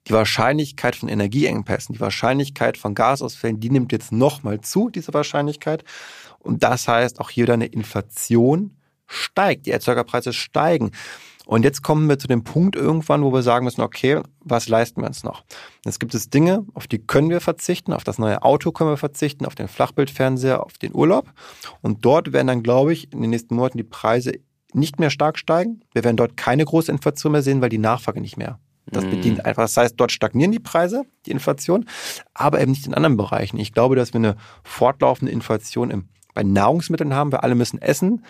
die 0.08 0.14
Wahrscheinlichkeit 0.14 0.96
von 0.96 1.10
Energieengpässen, 1.10 1.94
die 1.94 2.00
Wahrscheinlichkeit 2.00 2.78
von 2.78 2.94
Gasausfällen, 2.94 3.60
die 3.60 3.70
nimmt 3.70 3.92
jetzt 3.92 4.12
nochmal 4.12 4.62
zu, 4.62 4.90
diese 4.90 5.14
Wahrscheinlichkeit. 5.14 5.84
Und 6.40 6.64
das 6.64 6.88
heißt, 6.88 7.20
auch 7.20 7.30
hier 7.30 7.44
wieder 7.44 7.56
eine 7.56 7.66
Inflation 7.66 8.78
steigt, 9.08 9.66
die 9.66 9.72
Erzeugerpreise 9.72 10.34
steigen. 10.34 10.92
Und 11.46 11.64
jetzt 11.64 11.84
kommen 11.84 12.10
wir 12.10 12.18
zu 12.18 12.28
dem 12.28 12.44
Punkt 12.44 12.76
irgendwann, 12.76 13.24
wo 13.24 13.32
wir 13.32 13.44
sagen 13.44 13.66
müssen, 13.66 13.82
okay, 13.82 14.22
was 14.40 14.68
leisten 14.68 15.02
wir 15.02 15.08
uns 15.08 15.24
noch? 15.24 15.44
Jetzt 15.86 16.00
gibt 16.00 16.16
es 16.16 16.30
Dinge, 16.30 16.66
auf 16.74 16.88
die 16.88 16.98
können 16.98 17.30
wir 17.30 17.40
verzichten, 17.40 17.94
auf 17.94 18.04
das 18.04 18.18
neue 18.18 18.42
Auto 18.42 18.72
können 18.72 18.90
wir 18.90 18.98
verzichten, 18.98 19.46
auf 19.46 19.54
den 19.54 19.68
Flachbildfernseher, 19.68 20.64
auf 20.64 20.74
den 20.80 20.96
Urlaub. 20.96 21.32
Und 21.82 22.04
dort 22.04 22.34
werden 22.34 22.48
dann, 22.48 22.64
glaube 22.64 22.94
ich, 22.94 23.14
in 23.14 23.22
den 23.22 23.30
nächsten 23.30 23.56
Monaten 23.56 23.78
die 23.78 23.84
Preise 23.84 24.34
nicht 24.74 25.00
mehr 25.00 25.12
stark 25.12 25.38
steigen. 25.38 25.82
Wir 25.94 26.04
werden 26.04 26.18
dort 26.18 26.36
keine 26.36 26.66
große 26.66 26.92
Inflation 26.92 27.32
mehr 27.32 27.44
sehen, 27.44 27.62
weil 27.62 27.70
die 27.70 27.78
Nachfrage 27.78 28.22
nicht 28.22 28.38
mehr 28.38 28.60
das 28.86 29.06
mhm. 29.06 29.12
bedient 29.12 29.46
einfach. 29.46 29.64
Das 29.64 29.78
heißt, 29.78 29.96
dort 29.98 30.12
stagnieren 30.12 30.52
die 30.52 30.60
Preise, 30.60 31.04
die 31.26 31.32
Inflation, 31.32 31.86
aber 32.34 32.62
eben 32.62 32.72
nicht 32.72 32.86
in 32.86 32.94
anderen 32.94 33.18
Bereichen. 33.18 33.58
Ich 33.58 33.74
glaube, 33.74 33.96
dass 33.96 34.14
wir 34.14 34.20
eine 34.20 34.36
fortlaufende 34.64 35.32
Inflation 35.32 35.90
im, 35.90 36.10
bei 36.34 36.44
Nahrungsmitteln 36.44 37.14
haben. 37.14 37.32
Wir 37.32 37.44
alle 37.44 37.56
müssen 37.56 37.82
essen, 37.82 38.24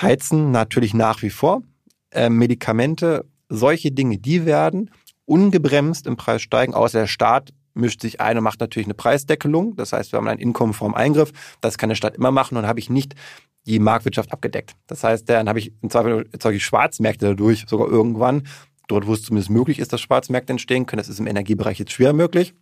heizen 0.00 0.50
natürlich 0.50 0.94
nach 0.94 1.22
wie 1.22 1.30
vor. 1.30 1.62
Äh, 2.10 2.28
Medikamente, 2.28 3.24
solche 3.48 3.92
Dinge, 3.92 4.18
die 4.18 4.44
werden 4.44 4.90
ungebremst 5.24 6.06
im 6.06 6.16
Preis 6.16 6.42
steigen, 6.42 6.74
außer 6.74 7.00
der 7.00 7.06
Staat 7.06 7.52
mischt 7.74 8.02
sich 8.02 8.20
ein 8.20 8.36
und 8.36 8.44
macht 8.44 8.60
natürlich 8.60 8.86
eine 8.86 8.94
Preisdeckelung. 8.94 9.76
Das 9.76 9.92
heißt, 9.92 10.12
wir 10.12 10.18
haben 10.18 10.28
ein 10.28 10.40
Einkommen 10.40 10.74
vorm 10.74 10.94
Eingriff. 10.94 11.32
Das 11.62 11.78
kann 11.78 11.88
der 11.88 11.96
Staat 11.96 12.16
immer 12.16 12.30
machen 12.30 12.58
und 12.58 12.66
habe 12.66 12.80
ich 12.80 12.90
nicht 12.90 13.14
die 13.66 13.78
Marktwirtschaft 13.78 14.32
abgedeckt. 14.32 14.74
Das 14.86 15.04
heißt, 15.04 15.28
dann 15.28 15.48
habe 15.48 15.58
ich 15.58 15.72
im 15.80 15.88
Zweifel 15.88 16.28
erzeuge 16.32 16.56
ich 16.56 16.64
Schwarzmärkte 16.64 17.26
dadurch 17.26 17.64
sogar 17.68 17.88
irgendwann, 17.88 18.42
dort, 18.92 19.06
wo 19.06 19.14
es 19.14 19.22
zumindest 19.22 19.50
möglich 19.50 19.78
ist, 19.78 19.92
dass 19.92 20.00
Schwarzmärkte 20.00 20.52
entstehen 20.52 20.86
können. 20.86 20.98
Das 20.98 21.08
ist 21.08 21.20
im 21.20 21.26
Energiebereich 21.26 21.78
jetzt 21.78 21.92
schwer 21.92 22.12
möglich. 22.12 22.54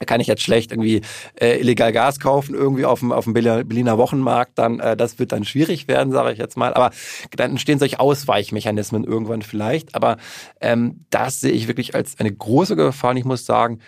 Da 0.00 0.06
kann 0.06 0.20
ich 0.20 0.28
jetzt 0.28 0.42
schlecht 0.42 0.72
irgendwie 0.72 1.02
äh, 1.38 1.60
illegal 1.60 1.92
Gas 1.92 2.20
kaufen, 2.20 2.54
irgendwie 2.54 2.86
auf 2.86 3.00
dem, 3.00 3.12
auf 3.12 3.24
dem 3.24 3.34
Berliner 3.34 3.98
Wochenmarkt, 3.98 4.58
dann 4.58 4.80
äh, 4.80 4.96
das 4.96 5.18
wird 5.18 5.30
dann 5.30 5.44
schwierig 5.44 5.88
werden, 5.88 6.10
sage 6.10 6.32
ich 6.32 6.38
jetzt 6.38 6.56
mal. 6.56 6.72
Aber 6.72 6.90
dann 7.36 7.50
entstehen 7.50 7.78
solche 7.78 8.00
Ausweichmechanismen 8.00 9.04
irgendwann 9.04 9.42
vielleicht. 9.42 9.94
Aber 9.94 10.16
ähm, 10.62 11.04
das 11.10 11.40
sehe 11.40 11.52
ich 11.52 11.68
wirklich 11.68 11.94
als 11.94 12.18
eine 12.18 12.32
große 12.32 12.76
Gefahr. 12.76 13.10
Und 13.10 13.18
ich 13.18 13.26
muss 13.26 13.44
sagen, 13.44 13.80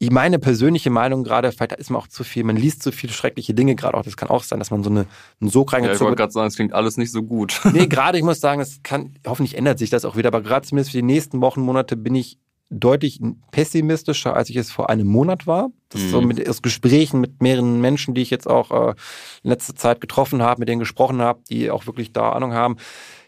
meine 0.00 0.38
persönliche 0.38 0.90
Meinung 0.90 1.24
gerade, 1.24 1.50
vielleicht 1.52 1.72
ist 1.72 1.90
man 1.90 2.00
auch 2.00 2.06
zu 2.06 2.22
viel, 2.22 2.44
man 2.44 2.56
liest 2.56 2.82
zu 2.82 2.92
viele 2.92 3.12
schreckliche 3.12 3.54
Dinge 3.54 3.74
gerade 3.74 3.96
auch. 3.96 4.02
Das 4.02 4.16
kann 4.16 4.28
auch 4.28 4.42
sein, 4.42 4.58
dass 4.58 4.70
man 4.70 4.84
so 4.84 4.90
eine, 4.90 5.06
einen 5.40 5.50
Sog 5.50 5.72
reingezogen 5.72 5.92
Ja, 5.92 5.94
ich 5.94 6.00
wollte 6.00 6.16
gerade 6.16 6.32
sagen, 6.32 6.48
es 6.48 6.56
klingt 6.56 6.72
alles 6.74 6.96
nicht 6.96 7.12
so 7.12 7.22
gut. 7.22 7.60
Nee, 7.72 7.86
gerade, 7.88 8.18
ich 8.18 8.24
muss 8.24 8.40
sagen, 8.40 8.60
es 8.60 8.82
kann, 8.82 9.14
hoffentlich 9.26 9.56
ändert 9.56 9.78
sich 9.78 9.90
das 9.90 10.04
auch 10.04 10.16
wieder, 10.16 10.28
aber 10.28 10.42
gerade 10.42 10.66
zumindest 10.66 10.92
für 10.92 10.98
die 10.98 11.02
nächsten 11.02 11.40
Wochen, 11.40 11.60
Monate 11.60 11.96
bin 11.96 12.14
ich 12.14 12.38
deutlich 12.70 13.20
pessimistischer, 13.52 14.34
als 14.34 14.50
ich 14.50 14.56
es 14.56 14.72
vor 14.72 14.90
einem 14.90 15.06
Monat 15.06 15.46
war. 15.46 15.68
Das 15.88 16.02
ist 16.02 16.10
so 16.10 16.20
mhm. 16.20 16.28
mit 16.28 16.48
aus 16.48 16.62
Gesprächen 16.62 17.20
mit 17.20 17.40
mehreren 17.40 17.80
Menschen, 17.80 18.14
die 18.14 18.22
ich 18.22 18.30
jetzt 18.30 18.48
auch 18.48 18.70
äh, 18.70 18.94
in 19.42 19.50
letzter 19.50 19.76
Zeit 19.76 20.00
getroffen 20.00 20.42
habe, 20.42 20.60
mit 20.60 20.68
denen 20.68 20.80
gesprochen 20.80 21.20
habe, 21.20 21.40
die 21.48 21.70
auch 21.70 21.86
wirklich 21.86 22.12
da 22.12 22.30
Ahnung 22.30 22.52
haben. 22.52 22.76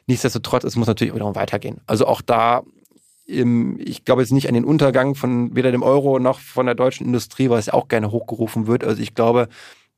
Nichtsdestotrotz, 0.06 0.64
es 0.64 0.76
muss 0.76 0.86
natürlich 0.88 1.14
wieder 1.14 1.34
weitergehen. 1.34 1.80
Also 1.86 2.06
auch 2.06 2.22
da 2.22 2.62
ich 3.28 4.04
glaube 4.06 4.22
jetzt 4.22 4.32
nicht 4.32 4.48
an 4.48 4.54
den 4.54 4.64
Untergang 4.64 5.14
von 5.14 5.54
weder 5.54 5.70
dem 5.70 5.82
Euro 5.82 6.18
noch 6.18 6.40
von 6.40 6.64
der 6.64 6.74
deutschen 6.74 7.06
Industrie, 7.06 7.50
was 7.50 7.66
ja 7.66 7.74
auch 7.74 7.88
gerne 7.88 8.10
hochgerufen 8.10 8.66
wird. 8.66 8.84
Also 8.84 9.02
ich 9.02 9.14
glaube, 9.14 9.48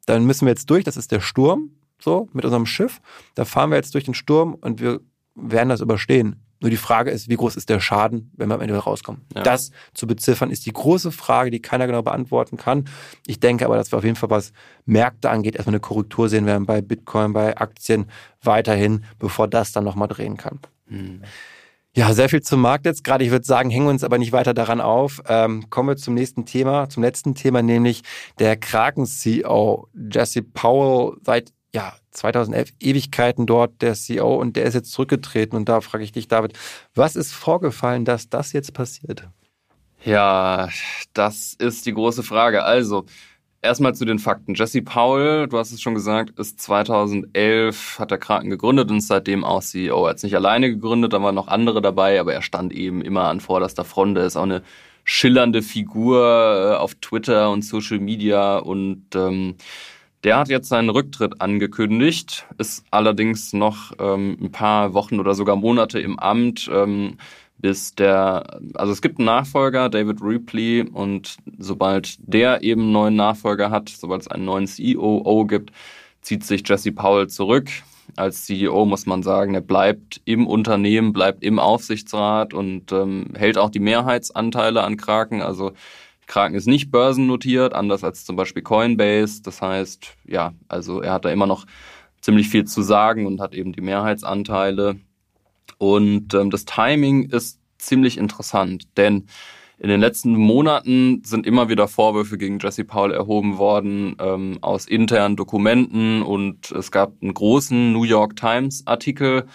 dann 0.06 0.24
müssen 0.24 0.46
wir 0.46 0.50
jetzt 0.50 0.68
durch. 0.68 0.84
Das 0.84 0.96
ist 0.96 1.12
der 1.12 1.20
Sturm, 1.20 1.70
so 2.00 2.28
mit 2.32 2.44
unserem 2.44 2.66
Schiff. 2.66 3.00
Da 3.36 3.44
fahren 3.44 3.70
wir 3.70 3.76
jetzt 3.76 3.94
durch 3.94 4.04
den 4.04 4.14
Sturm 4.14 4.54
und 4.54 4.80
wir 4.80 5.00
werden 5.36 5.68
das 5.68 5.80
überstehen. 5.80 6.42
Nur 6.60 6.70
die 6.70 6.76
Frage 6.76 7.10
ist, 7.10 7.30
wie 7.30 7.36
groß 7.36 7.56
ist 7.56 7.70
der 7.70 7.80
Schaden, 7.80 8.32
wenn 8.36 8.48
wir 8.48 8.54
am 8.56 8.60
Ende 8.60 8.76
rauskommen? 8.76 9.22
Ja. 9.34 9.42
Das 9.42 9.70
zu 9.94 10.06
beziffern 10.06 10.50
ist 10.50 10.66
die 10.66 10.72
große 10.72 11.10
Frage, 11.10 11.50
die 11.50 11.62
keiner 11.62 11.86
genau 11.86 12.02
beantworten 12.02 12.58
kann. 12.58 12.84
Ich 13.26 13.40
denke 13.40 13.64
aber, 13.64 13.76
dass 13.76 13.92
wir 13.92 13.98
auf 13.98 14.04
jeden 14.04 14.16
Fall, 14.16 14.28
was 14.28 14.52
Märkte 14.84 15.30
angeht, 15.30 15.54
erstmal 15.54 15.74
eine 15.74 15.80
Korrektur 15.80 16.28
sehen 16.28 16.44
werden 16.44 16.66
bei 16.66 16.82
Bitcoin, 16.82 17.32
bei 17.32 17.56
Aktien 17.56 18.10
weiterhin, 18.42 19.04
bevor 19.18 19.48
das 19.48 19.72
dann 19.72 19.84
nochmal 19.84 20.08
drehen 20.08 20.36
kann. 20.36 20.58
Hm. 20.88 21.22
Ja, 21.96 22.12
sehr 22.12 22.28
viel 22.28 22.40
zum 22.40 22.60
Markt 22.60 22.86
jetzt 22.86 23.02
gerade. 23.02 23.24
Ich 23.24 23.32
würde 23.32 23.44
sagen, 23.44 23.68
hängen 23.68 23.86
wir 23.86 23.90
uns 23.90 24.04
aber 24.04 24.18
nicht 24.18 24.32
weiter 24.32 24.54
daran 24.54 24.80
auf. 24.80 25.20
Ähm, 25.26 25.68
kommen 25.70 25.88
wir 25.88 25.96
zum 25.96 26.14
nächsten 26.14 26.46
Thema, 26.46 26.88
zum 26.88 27.02
letzten 27.02 27.34
Thema, 27.34 27.62
nämlich 27.62 28.02
der 28.38 28.56
Kraken-CEO 28.56 29.88
Jesse 30.12 30.42
Powell 30.42 31.16
seit 31.22 31.52
ja, 31.74 31.94
2011 32.12 32.70
Ewigkeiten 32.80 33.46
dort 33.46 33.82
der 33.82 33.94
CEO 33.94 34.36
und 34.36 34.56
der 34.56 34.64
ist 34.64 34.74
jetzt 34.74 34.92
zurückgetreten. 34.92 35.56
Und 35.56 35.68
da 35.68 35.80
frage 35.80 36.04
ich 36.04 36.12
dich, 36.12 36.28
David, 36.28 36.58
was 36.94 37.16
ist 37.16 37.32
vorgefallen, 37.32 38.04
dass 38.04 38.28
das 38.28 38.52
jetzt 38.52 38.72
passiert? 38.72 39.28
Ja, 40.04 40.68
das 41.12 41.54
ist 41.54 41.86
die 41.86 41.92
große 41.92 42.22
Frage. 42.22 42.62
Also, 42.64 43.04
Erstmal 43.62 43.94
zu 43.94 44.06
den 44.06 44.18
Fakten. 44.18 44.54
Jesse 44.54 44.80
Powell, 44.80 45.46
du 45.46 45.58
hast 45.58 45.70
es 45.70 45.82
schon 45.82 45.94
gesagt, 45.94 46.38
ist 46.38 46.62
2011, 46.62 47.98
hat 47.98 48.10
der 48.10 48.16
Kraken 48.16 48.48
gegründet 48.48 48.90
und 48.90 48.98
ist 48.98 49.08
seitdem 49.08 49.44
auch 49.44 49.60
CEO. 49.60 50.06
Er 50.06 50.10
hat 50.10 50.16
es 50.16 50.22
nicht 50.22 50.34
alleine 50.34 50.70
gegründet, 50.70 51.12
da 51.12 51.22
waren 51.22 51.34
noch 51.34 51.48
andere 51.48 51.82
dabei, 51.82 52.18
aber 52.18 52.32
er 52.32 52.40
stand 52.40 52.72
eben 52.72 53.02
immer 53.02 53.24
an 53.24 53.40
vorderster 53.40 53.84
Front. 53.84 54.16
Er 54.16 54.24
ist 54.24 54.38
auch 54.38 54.44
eine 54.44 54.62
schillernde 55.04 55.60
Figur 55.60 56.72
äh, 56.72 56.76
auf 56.76 56.94
Twitter 56.94 57.50
und 57.50 57.62
Social 57.62 57.98
Media 57.98 58.56
und 58.56 59.04
ähm, 59.14 59.56
der 60.24 60.38
hat 60.38 60.48
jetzt 60.48 60.68
seinen 60.70 60.88
Rücktritt 60.88 61.42
angekündigt, 61.42 62.46
ist 62.56 62.84
allerdings 62.90 63.52
noch 63.52 63.92
ähm, 63.98 64.38
ein 64.40 64.52
paar 64.52 64.94
Wochen 64.94 65.20
oder 65.20 65.34
sogar 65.34 65.56
Monate 65.56 66.00
im 66.00 66.18
Amt. 66.18 66.70
Ähm, 66.72 67.18
bis 67.60 67.94
der, 67.94 68.60
also 68.74 68.92
es 68.92 69.02
gibt 69.02 69.18
einen 69.18 69.26
Nachfolger, 69.26 69.88
David 69.88 70.22
Ripley, 70.22 70.82
und 70.82 71.36
sobald 71.58 72.16
der 72.20 72.62
eben 72.62 72.82
einen 72.82 72.92
neuen 72.92 73.16
Nachfolger 73.16 73.70
hat, 73.70 73.88
sobald 73.88 74.22
es 74.22 74.28
einen 74.28 74.44
neuen 74.44 74.66
COO 74.66 75.46
gibt, 75.46 75.72
zieht 76.22 76.44
sich 76.44 76.62
Jesse 76.66 76.92
Powell 76.92 77.28
zurück. 77.28 77.68
Als 78.16 78.44
CEO 78.44 78.86
muss 78.86 79.06
man 79.06 79.22
sagen, 79.22 79.54
er 79.54 79.60
bleibt 79.60 80.20
im 80.24 80.46
Unternehmen, 80.46 81.12
bleibt 81.12 81.44
im 81.44 81.58
Aufsichtsrat 81.58 82.52
und 82.54 82.90
ähm, 82.92 83.28
hält 83.36 83.56
auch 83.56 83.70
die 83.70 83.78
Mehrheitsanteile 83.78 84.82
an 84.82 84.96
Kraken. 84.96 85.42
Also 85.42 85.72
Kraken 86.26 86.54
ist 86.54 86.66
nicht 86.66 86.90
börsennotiert, 86.90 87.72
anders 87.74 88.04
als 88.04 88.24
zum 88.24 88.36
Beispiel 88.36 88.62
Coinbase. 88.62 89.42
Das 89.42 89.62
heißt, 89.62 90.16
ja, 90.26 90.52
also 90.68 91.00
er 91.00 91.14
hat 91.14 91.24
da 91.24 91.30
immer 91.30 91.46
noch 91.46 91.66
ziemlich 92.20 92.48
viel 92.48 92.64
zu 92.64 92.82
sagen 92.82 93.26
und 93.26 93.40
hat 93.40 93.54
eben 93.54 93.72
die 93.72 93.80
Mehrheitsanteile. 93.80 94.96
Und 95.80 96.34
ähm, 96.34 96.50
das 96.50 96.66
Timing 96.66 97.30
ist 97.30 97.58
ziemlich 97.78 98.18
interessant, 98.18 98.84
denn 98.98 99.26
In 99.82 99.88
den 99.88 100.00
letzten 100.00 100.34
Monaten 100.34 101.22
sind 101.24 101.46
immer 101.46 101.70
wieder 101.70 101.88
Vorwürfe 101.88 102.36
gegen 102.36 102.58
Jesse 102.58 102.84
Paul 102.84 103.14
erhoben 103.14 103.56
worden 103.56 104.14
ähm, 104.20 104.58
aus 104.60 104.84
internen 104.84 105.36
Dokumenten. 105.36 106.20
Und 106.20 106.70
es 106.72 106.90
gab 106.90 107.14
einen 107.22 107.32
großen 107.32 107.90
New 107.90 108.02
York 108.04 108.36
Times 108.36 108.86
Artikel, 108.86 109.46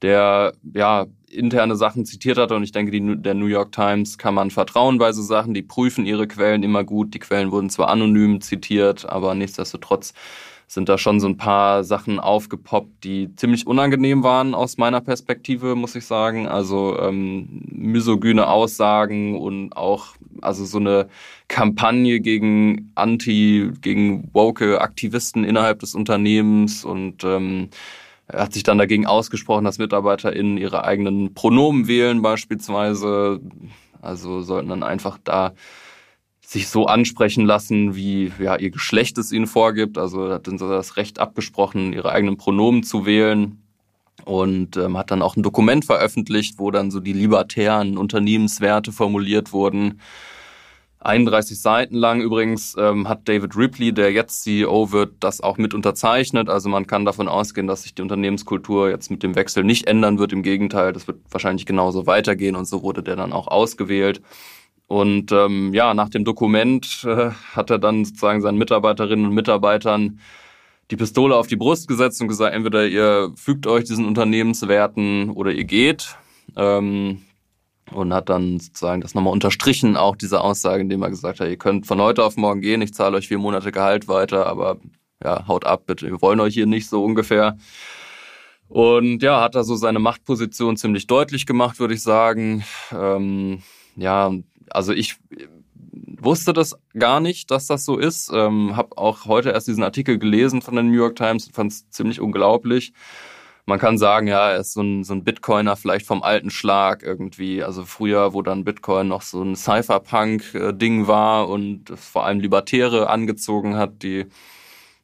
der 0.00 0.54
ja 0.72 1.06
interne 1.28 1.74
Sachen 1.74 2.04
zitiert 2.06 2.38
hat 2.38 2.52
und 2.52 2.62
ich 2.62 2.70
denke, 2.70 2.92
die, 2.92 3.20
der 3.20 3.34
New 3.34 3.46
York 3.46 3.72
Times 3.72 4.16
kann 4.16 4.34
man 4.34 4.52
vertrauen 4.52 4.98
bei 4.98 5.10
so 5.10 5.22
Sachen, 5.22 5.54
die 5.54 5.62
prüfen 5.62 6.06
ihre 6.06 6.28
Quellen 6.28 6.62
immer 6.62 6.84
gut. 6.84 7.12
Die 7.12 7.18
Quellen 7.18 7.50
wurden 7.50 7.68
zwar 7.68 7.88
anonym 7.88 8.40
zitiert, 8.40 9.04
aber 9.08 9.34
nichtsdestotrotz 9.34 10.14
sind 10.66 10.88
da 10.88 10.98
schon 10.98 11.20
so 11.20 11.28
ein 11.28 11.36
paar 11.36 11.84
Sachen 11.84 12.18
aufgepoppt, 12.18 13.04
die 13.04 13.34
ziemlich 13.36 13.66
unangenehm 13.66 14.22
waren 14.22 14.54
aus 14.54 14.76
meiner 14.76 15.00
Perspektive, 15.00 15.74
muss 15.74 15.94
ich 15.94 16.06
sagen. 16.06 16.48
Also 16.48 16.98
ähm, 16.98 17.62
misogyne 17.70 18.48
Aussagen 18.48 19.38
und 19.38 19.76
auch 19.76 20.16
also 20.40 20.64
so 20.64 20.78
eine 20.78 21.08
Kampagne 21.48 22.20
gegen 22.20 22.90
anti, 22.94 23.70
gegen 23.80 24.30
woke 24.32 24.80
Aktivisten 24.80 25.44
innerhalb 25.44 25.80
des 25.80 25.94
Unternehmens 25.94 26.84
und 26.84 27.24
ähm, 27.24 27.68
er 28.26 28.44
hat 28.44 28.54
sich 28.54 28.62
dann 28.62 28.78
dagegen 28.78 29.06
ausgesprochen, 29.06 29.64
dass 29.64 29.78
MitarbeiterInnen 29.78 30.56
ihre 30.56 30.84
eigenen 30.84 31.34
Pronomen 31.34 31.88
wählen 31.88 32.22
beispielsweise. 32.22 33.40
Also 34.00 34.40
sollten 34.40 34.70
dann 34.70 34.82
einfach 34.82 35.18
da 35.22 35.52
sich 36.46 36.68
so 36.68 36.86
ansprechen 36.86 37.44
lassen, 37.44 37.94
wie 37.94 38.32
ja, 38.38 38.56
ihr 38.56 38.70
Geschlecht 38.70 39.18
es 39.18 39.32
ihnen 39.32 39.46
vorgibt. 39.46 39.98
Also 39.98 40.30
hat 40.30 40.46
dann 40.46 40.58
so 40.58 40.68
das 40.68 40.96
Recht 40.96 41.18
abgesprochen, 41.18 41.92
ihre 41.92 42.12
eigenen 42.12 42.36
Pronomen 42.36 42.82
zu 42.82 43.06
wählen. 43.06 43.60
Und 44.24 44.76
ähm, 44.76 44.96
hat 44.96 45.10
dann 45.10 45.22
auch 45.22 45.36
ein 45.36 45.42
Dokument 45.42 45.84
veröffentlicht, 45.84 46.58
wo 46.58 46.70
dann 46.70 46.90
so 46.90 47.00
die 47.00 47.12
libertären 47.12 47.98
Unternehmenswerte 47.98 48.92
formuliert 48.92 49.52
wurden. 49.52 50.00
31 51.04 51.60
Seiten 51.60 51.96
lang 51.96 52.22
übrigens 52.22 52.74
ähm, 52.78 53.08
hat 53.08 53.28
David 53.28 53.56
Ripley, 53.56 53.92
der 53.92 54.12
jetzt 54.12 54.42
CEO 54.42 54.90
wird, 54.90 55.12
das 55.20 55.42
auch 55.42 55.58
mit 55.58 55.74
unterzeichnet. 55.74 56.48
Also 56.48 56.70
man 56.70 56.86
kann 56.86 57.04
davon 57.04 57.28
ausgehen, 57.28 57.66
dass 57.66 57.82
sich 57.82 57.94
die 57.94 58.02
Unternehmenskultur 58.02 58.88
jetzt 58.88 59.10
mit 59.10 59.22
dem 59.22 59.34
Wechsel 59.34 59.64
nicht 59.64 59.86
ändern 59.86 60.18
wird. 60.18 60.32
Im 60.32 60.42
Gegenteil, 60.42 60.94
das 60.94 61.06
wird 61.06 61.18
wahrscheinlich 61.30 61.66
genauso 61.66 62.06
weitergehen 62.06 62.56
und 62.56 62.66
so 62.66 62.82
wurde 62.82 63.02
der 63.02 63.16
dann 63.16 63.34
auch 63.34 63.48
ausgewählt. 63.48 64.22
Und 64.86 65.32
ähm, 65.32 65.72
ja, 65.72 65.94
nach 65.94 66.08
dem 66.08 66.24
Dokument 66.24 67.04
äh, 67.04 67.30
hat 67.54 67.70
er 67.70 67.78
dann 67.78 68.04
sozusagen 68.04 68.40
seinen 68.40 68.58
Mitarbeiterinnen 68.58 69.26
und 69.26 69.34
Mitarbeitern 69.34 70.20
die 70.90 70.96
Pistole 70.96 71.34
auf 71.36 71.46
die 71.46 71.56
Brust 71.56 71.88
gesetzt 71.88 72.20
und 72.20 72.28
gesagt, 72.28 72.54
entweder 72.54 72.86
ihr 72.86 73.32
fügt 73.36 73.66
euch 73.66 73.84
diesen 73.84 74.04
Unternehmenswerten 74.04 75.30
oder 75.30 75.52
ihr 75.52 75.64
geht. 75.64 76.16
Ähm, 76.56 77.22
und 77.92 78.14
hat 78.14 78.28
dann 78.28 78.60
sozusagen 78.60 79.02
das 79.02 79.14
nochmal 79.14 79.32
unterstrichen, 79.32 79.96
auch 79.96 80.16
diese 80.16 80.40
Aussage, 80.40 80.80
indem 80.80 81.02
er 81.02 81.10
gesagt 81.10 81.40
hat, 81.40 81.48
ihr 81.48 81.56
könnt 81.56 81.86
von 81.86 82.00
heute 82.00 82.24
auf 82.24 82.36
morgen 82.36 82.60
gehen, 82.60 82.80
ich 82.80 82.94
zahle 82.94 83.16
euch 83.16 83.28
vier 83.28 83.38
Monate 83.38 83.72
Gehalt 83.72 84.08
weiter, 84.08 84.46
aber 84.46 84.78
ja, 85.22 85.46
haut 85.46 85.66
ab 85.66 85.84
bitte, 85.86 86.06
wir 86.06 86.22
wollen 86.22 86.40
euch 86.40 86.54
hier 86.54 86.66
nicht 86.66 86.88
so 86.88 87.04
ungefähr. 87.04 87.58
Und 88.68 89.22
ja, 89.22 89.40
hat 89.40 89.54
er 89.54 89.64
so 89.64 89.76
seine 89.76 89.98
Machtposition 89.98 90.76
ziemlich 90.76 91.06
deutlich 91.06 91.46
gemacht, 91.46 91.78
würde 91.78 91.94
ich 91.94 92.02
sagen. 92.02 92.64
Ähm, 92.92 93.62
ja, 93.96 94.32
also 94.70 94.92
ich 94.92 95.16
wusste 96.24 96.52
das 96.52 96.78
gar 96.98 97.20
nicht, 97.20 97.50
dass 97.50 97.66
das 97.66 97.84
so 97.84 97.98
ist. 97.98 98.30
Ähm, 98.32 98.76
habe 98.76 98.96
auch 98.96 99.26
heute 99.26 99.50
erst 99.50 99.68
diesen 99.68 99.84
Artikel 99.84 100.18
gelesen 100.18 100.62
von 100.62 100.74
der 100.74 100.84
New 100.84 100.92
York 100.92 101.16
Times, 101.16 101.50
fand 101.52 101.72
es 101.72 101.88
ziemlich 101.90 102.20
unglaublich. 102.20 102.92
Man 103.66 103.78
kann 103.78 103.96
sagen, 103.96 104.26
ja, 104.26 104.50
er 104.50 104.60
ist 104.60 104.74
so 104.74 104.82
ein, 104.82 105.04
so 105.04 105.14
ein 105.14 105.24
Bitcoiner 105.24 105.76
vielleicht 105.76 106.06
vom 106.06 106.22
alten 106.22 106.50
Schlag 106.50 107.02
irgendwie. 107.02 107.62
Also 107.62 107.84
früher, 107.84 108.34
wo 108.34 108.42
dann 108.42 108.64
Bitcoin 108.64 109.08
noch 109.08 109.22
so 109.22 109.42
ein 109.42 109.56
Cypherpunk-Ding 109.56 111.06
war 111.06 111.48
und 111.48 111.90
vor 111.98 112.26
allem 112.26 112.40
Libertäre 112.40 113.08
angezogen 113.08 113.76
hat, 113.76 114.02
die 114.02 114.26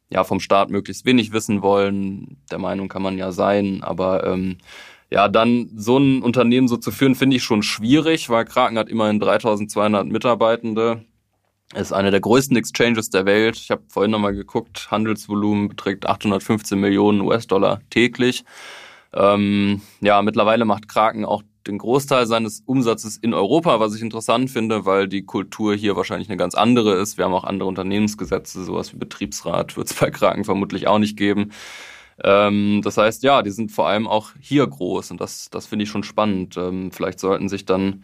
ja 0.09 0.23
vom 0.23 0.39
Staat 0.39 0.69
möglichst 0.69 1.05
wenig 1.05 1.31
wissen 1.31 1.63
wollen. 1.63 2.37
Der 2.51 2.59
Meinung 2.59 2.87
kann 2.87 3.01
man 3.01 3.17
ja 3.17 3.31
sein, 3.31 3.81
aber 3.81 4.27
ähm, 4.27 4.57
ja, 5.11 5.27
dann 5.27 5.69
so 5.75 5.97
ein 5.97 6.23
Unternehmen 6.23 6.69
so 6.69 6.77
zu 6.77 6.89
führen, 6.91 7.15
finde 7.15 7.35
ich 7.35 7.43
schon 7.43 7.63
schwierig, 7.63 8.29
weil 8.29 8.45
Kraken 8.45 8.77
hat 8.77 8.89
immerhin 8.89 9.19
3200 9.19 10.07
Mitarbeitende. 10.07 11.05
Ist 11.75 11.93
eine 11.93 12.11
der 12.11 12.21
größten 12.21 12.55
Exchanges 12.57 13.09
der 13.09 13.25
Welt. 13.25 13.57
Ich 13.57 13.71
habe 13.71 13.83
vorhin 13.87 14.11
nochmal 14.11 14.33
geguckt, 14.33 14.89
Handelsvolumen 14.89 15.67
beträgt 15.69 16.05
815 16.05 16.79
Millionen 16.79 17.21
US-Dollar 17.21 17.81
täglich. 17.89 18.43
Ähm, 19.13 19.81
ja, 19.99 20.21
mittlerweile 20.21 20.65
macht 20.65 20.87
Kraken 20.87 21.25
auch 21.25 21.43
den 21.67 21.77
Großteil 21.77 22.25
seines 22.25 22.61
Umsatzes 22.65 23.17
in 23.17 23.33
Europa, 23.33 23.79
was 23.79 23.95
ich 23.95 24.01
interessant 24.01 24.49
finde, 24.49 24.85
weil 24.85 25.07
die 25.07 25.25
Kultur 25.25 25.75
hier 25.75 25.95
wahrscheinlich 25.95 26.29
eine 26.29 26.37
ganz 26.37 26.55
andere 26.55 26.95
ist. 26.95 27.17
Wir 27.17 27.25
haben 27.25 27.33
auch 27.33 27.43
andere 27.43 27.67
Unternehmensgesetze, 27.67 28.63
sowas 28.63 28.93
wie 28.93 28.97
Betriebsrat 28.97 29.77
wird 29.77 29.91
es 29.91 29.93
bei 29.93 30.09
Kraken 30.09 30.45
vermutlich 30.45 30.87
auch 30.87 30.99
nicht 30.99 31.17
geben. 31.17 31.51
Ähm, 32.23 32.81
das 32.83 32.97
heißt, 32.97 33.23
ja, 33.23 33.41
die 33.41 33.51
sind 33.51 33.71
vor 33.71 33.87
allem 33.87 34.07
auch 34.07 34.31
hier 34.39 34.67
groß 34.67 35.11
und 35.11 35.21
das, 35.21 35.49
das 35.49 35.67
finde 35.67 35.83
ich 35.83 35.89
schon 35.89 36.03
spannend. 36.03 36.57
Ähm, 36.57 36.91
vielleicht 36.91 37.19
sollten 37.19 37.49
sich 37.49 37.65
dann, 37.65 38.03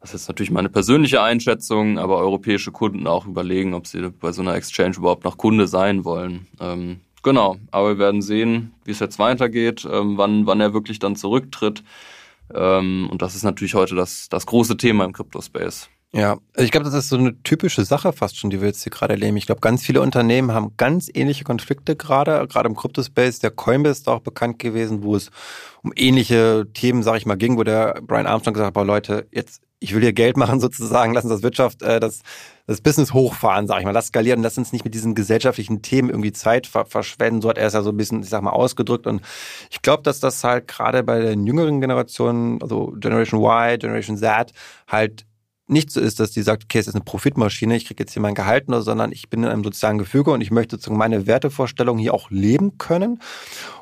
das 0.00 0.14
ist 0.14 0.28
natürlich 0.28 0.50
meine 0.50 0.68
persönliche 0.68 1.22
Einschätzung, 1.22 1.98
aber 1.98 2.18
europäische 2.18 2.72
Kunden 2.72 3.06
auch 3.06 3.26
überlegen, 3.26 3.74
ob 3.74 3.86
sie 3.86 4.10
bei 4.10 4.32
so 4.32 4.42
einer 4.42 4.54
Exchange 4.54 4.96
überhaupt 4.96 5.24
noch 5.24 5.36
Kunde 5.36 5.68
sein 5.68 6.04
wollen. 6.04 6.46
Ähm, 6.60 7.00
genau, 7.22 7.56
aber 7.70 7.90
wir 7.90 7.98
werden 7.98 8.22
sehen, 8.22 8.72
wie 8.84 8.90
es 8.90 9.00
jetzt 9.00 9.18
weitergeht, 9.18 9.86
ähm, 9.90 10.18
wann, 10.18 10.46
wann 10.46 10.60
er 10.60 10.74
wirklich 10.74 10.98
dann 10.98 11.16
zurücktritt. 11.16 11.84
Ähm, 12.54 13.08
und 13.10 13.22
das 13.22 13.34
ist 13.34 13.44
natürlich 13.44 13.74
heute 13.74 13.94
das, 13.94 14.28
das 14.28 14.46
große 14.46 14.76
Thema 14.76 15.04
im 15.04 15.12
Crypto-Space. 15.12 15.88
Ja, 16.14 16.32
also 16.54 16.64
ich 16.64 16.70
glaube, 16.70 16.84
das 16.84 16.92
ist 16.92 17.08
so 17.08 17.16
eine 17.16 17.42
typische 17.42 17.86
Sache 17.86 18.12
fast 18.12 18.36
schon, 18.36 18.50
die 18.50 18.60
wir 18.60 18.68
jetzt 18.68 18.82
hier 18.82 18.92
gerade 18.92 19.14
erleben. 19.14 19.38
Ich 19.38 19.46
glaube, 19.46 19.62
ganz 19.62 19.82
viele 19.82 20.02
Unternehmen 20.02 20.52
haben 20.52 20.76
ganz 20.76 21.08
ähnliche 21.12 21.42
Konflikte 21.42 21.96
gerade, 21.96 22.46
gerade 22.48 22.68
im 22.68 22.76
Crypto-Space. 22.76 23.38
Der 23.38 23.50
Coinbase 23.50 24.00
ist 24.00 24.08
auch 24.10 24.20
bekannt 24.20 24.58
gewesen, 24.58 25.02
wo 25.04 25.16
es 25.16 25.30
um 25.82 25.90
ähnliche 25.96 26.66
Themen, 26.74 27.02
sage 27.02 27.16
ich 27.16 27.24
mal, 27.24 27.36
ging, 27.38 27.56
wo 27.56 27.64
der 27.64 27.98
Brian 28.02 28.26
Armstrong 28.26 28.52
gesagt 28.52 28.66
hat, 28.66 28.74
boah, 28.74 28.84
Leute, 28.84 29.26
jetzt, 29.32 29.62
ich 29.80 29.94
will 29.94 30.02
hier 30.02 30.12
Geld 30.12 30.36
machen 30.36 30.60
sozusagen, 30.60 31.14
lass 31.14 31.24
uns 31.24 31.32
das 31.32 31.42
Wirtschaft, 31.42 31.80
äh, 31.80 31.98
das, 31.98 32.20
das 32.66 32.82
Business 32.82 33.14
hochfahren, 33.14 33.66
sage 33.66 33.80
ich 33.80 33.86
mal, 33.86 33.92
lass 33.92 34.08
skalieren, 34.08 34.42
lass 34.42 34.58
uns 34.58 34.70
nicht 34.74 34.84
mit 34.84 34.92
diesen 34.92 35.14
gesellschaftlichen 35.14 35.80
Themen 35.80 36.10
irgendwie 36.10 36.32
Zeit 36.32 36.66
ver 36.66 36.84
verschwenden. 36.84 37.40
So 37.40 37.48
hat 37.48 37.56
er 37.56 37.68
es 37.68 37.72
ja 37.72 37.80
so 37.80 37.88
ein 37.88 37.96
bisschen, 37.96 38.22
ich 38.22 38.28
sag 38.28 38.42
mal, 38.42 38.50
ausgedrückt. 38.50 39.06
Und 39.06 39.22
ich 39.70 39.80
glaube, 39.80 40.02
dass 40.02 40.20
das 40.20 40.44
halt 40.44 40.68
gerade 40.68 41.04
bei 41.04 41.20
den 41.20 41.46
jüngeren 41.46 41.80
Generationen, 41.80 42.60
also 42.60 42.92
Generation 42.98 43.40
Y, 43.40 43.78
Generation 43.78 44.18
Z, 44.18 44.52
halt 44.86 45.24
nicht 45.72 45.90
so 45.90 46.00
ist, 46.00 46.20
dass 46.20 46.30
die 46.30 46.42
sagt, 46.42 46.64
okay, 46.64 46.78
es 46.78 46.86
ist 46.86 46.94
eine 46.94 47.04
Profitmaschine, 47.04 47.76
ich 47.76 47.86
kriege 47.86 48.02
jetzt 48.02 48.12
hier 48.12 48.22
mein 48.22 48.34
Gehalt 48.34 48.68
nur, 48.68 48.82
sondern 48.82 49.12
ich 49.12 49.28
bin 49.28 49.42
in 49.42 49.48
einem 49.48 49.64
sozialen 49.64 49.98
Gefüge 49.98 50.30
und 50.30 50.40
ich 50.40 50.50
möchte 50.50 50.76
sozusagen 50.76 50.98
meine 50.98 51.26
Wertevorstellungen 51.26 52.00
hier 52.00 52.14
auch 52.14 52.30
leben 52.30 52.78
können. 52.78 53.20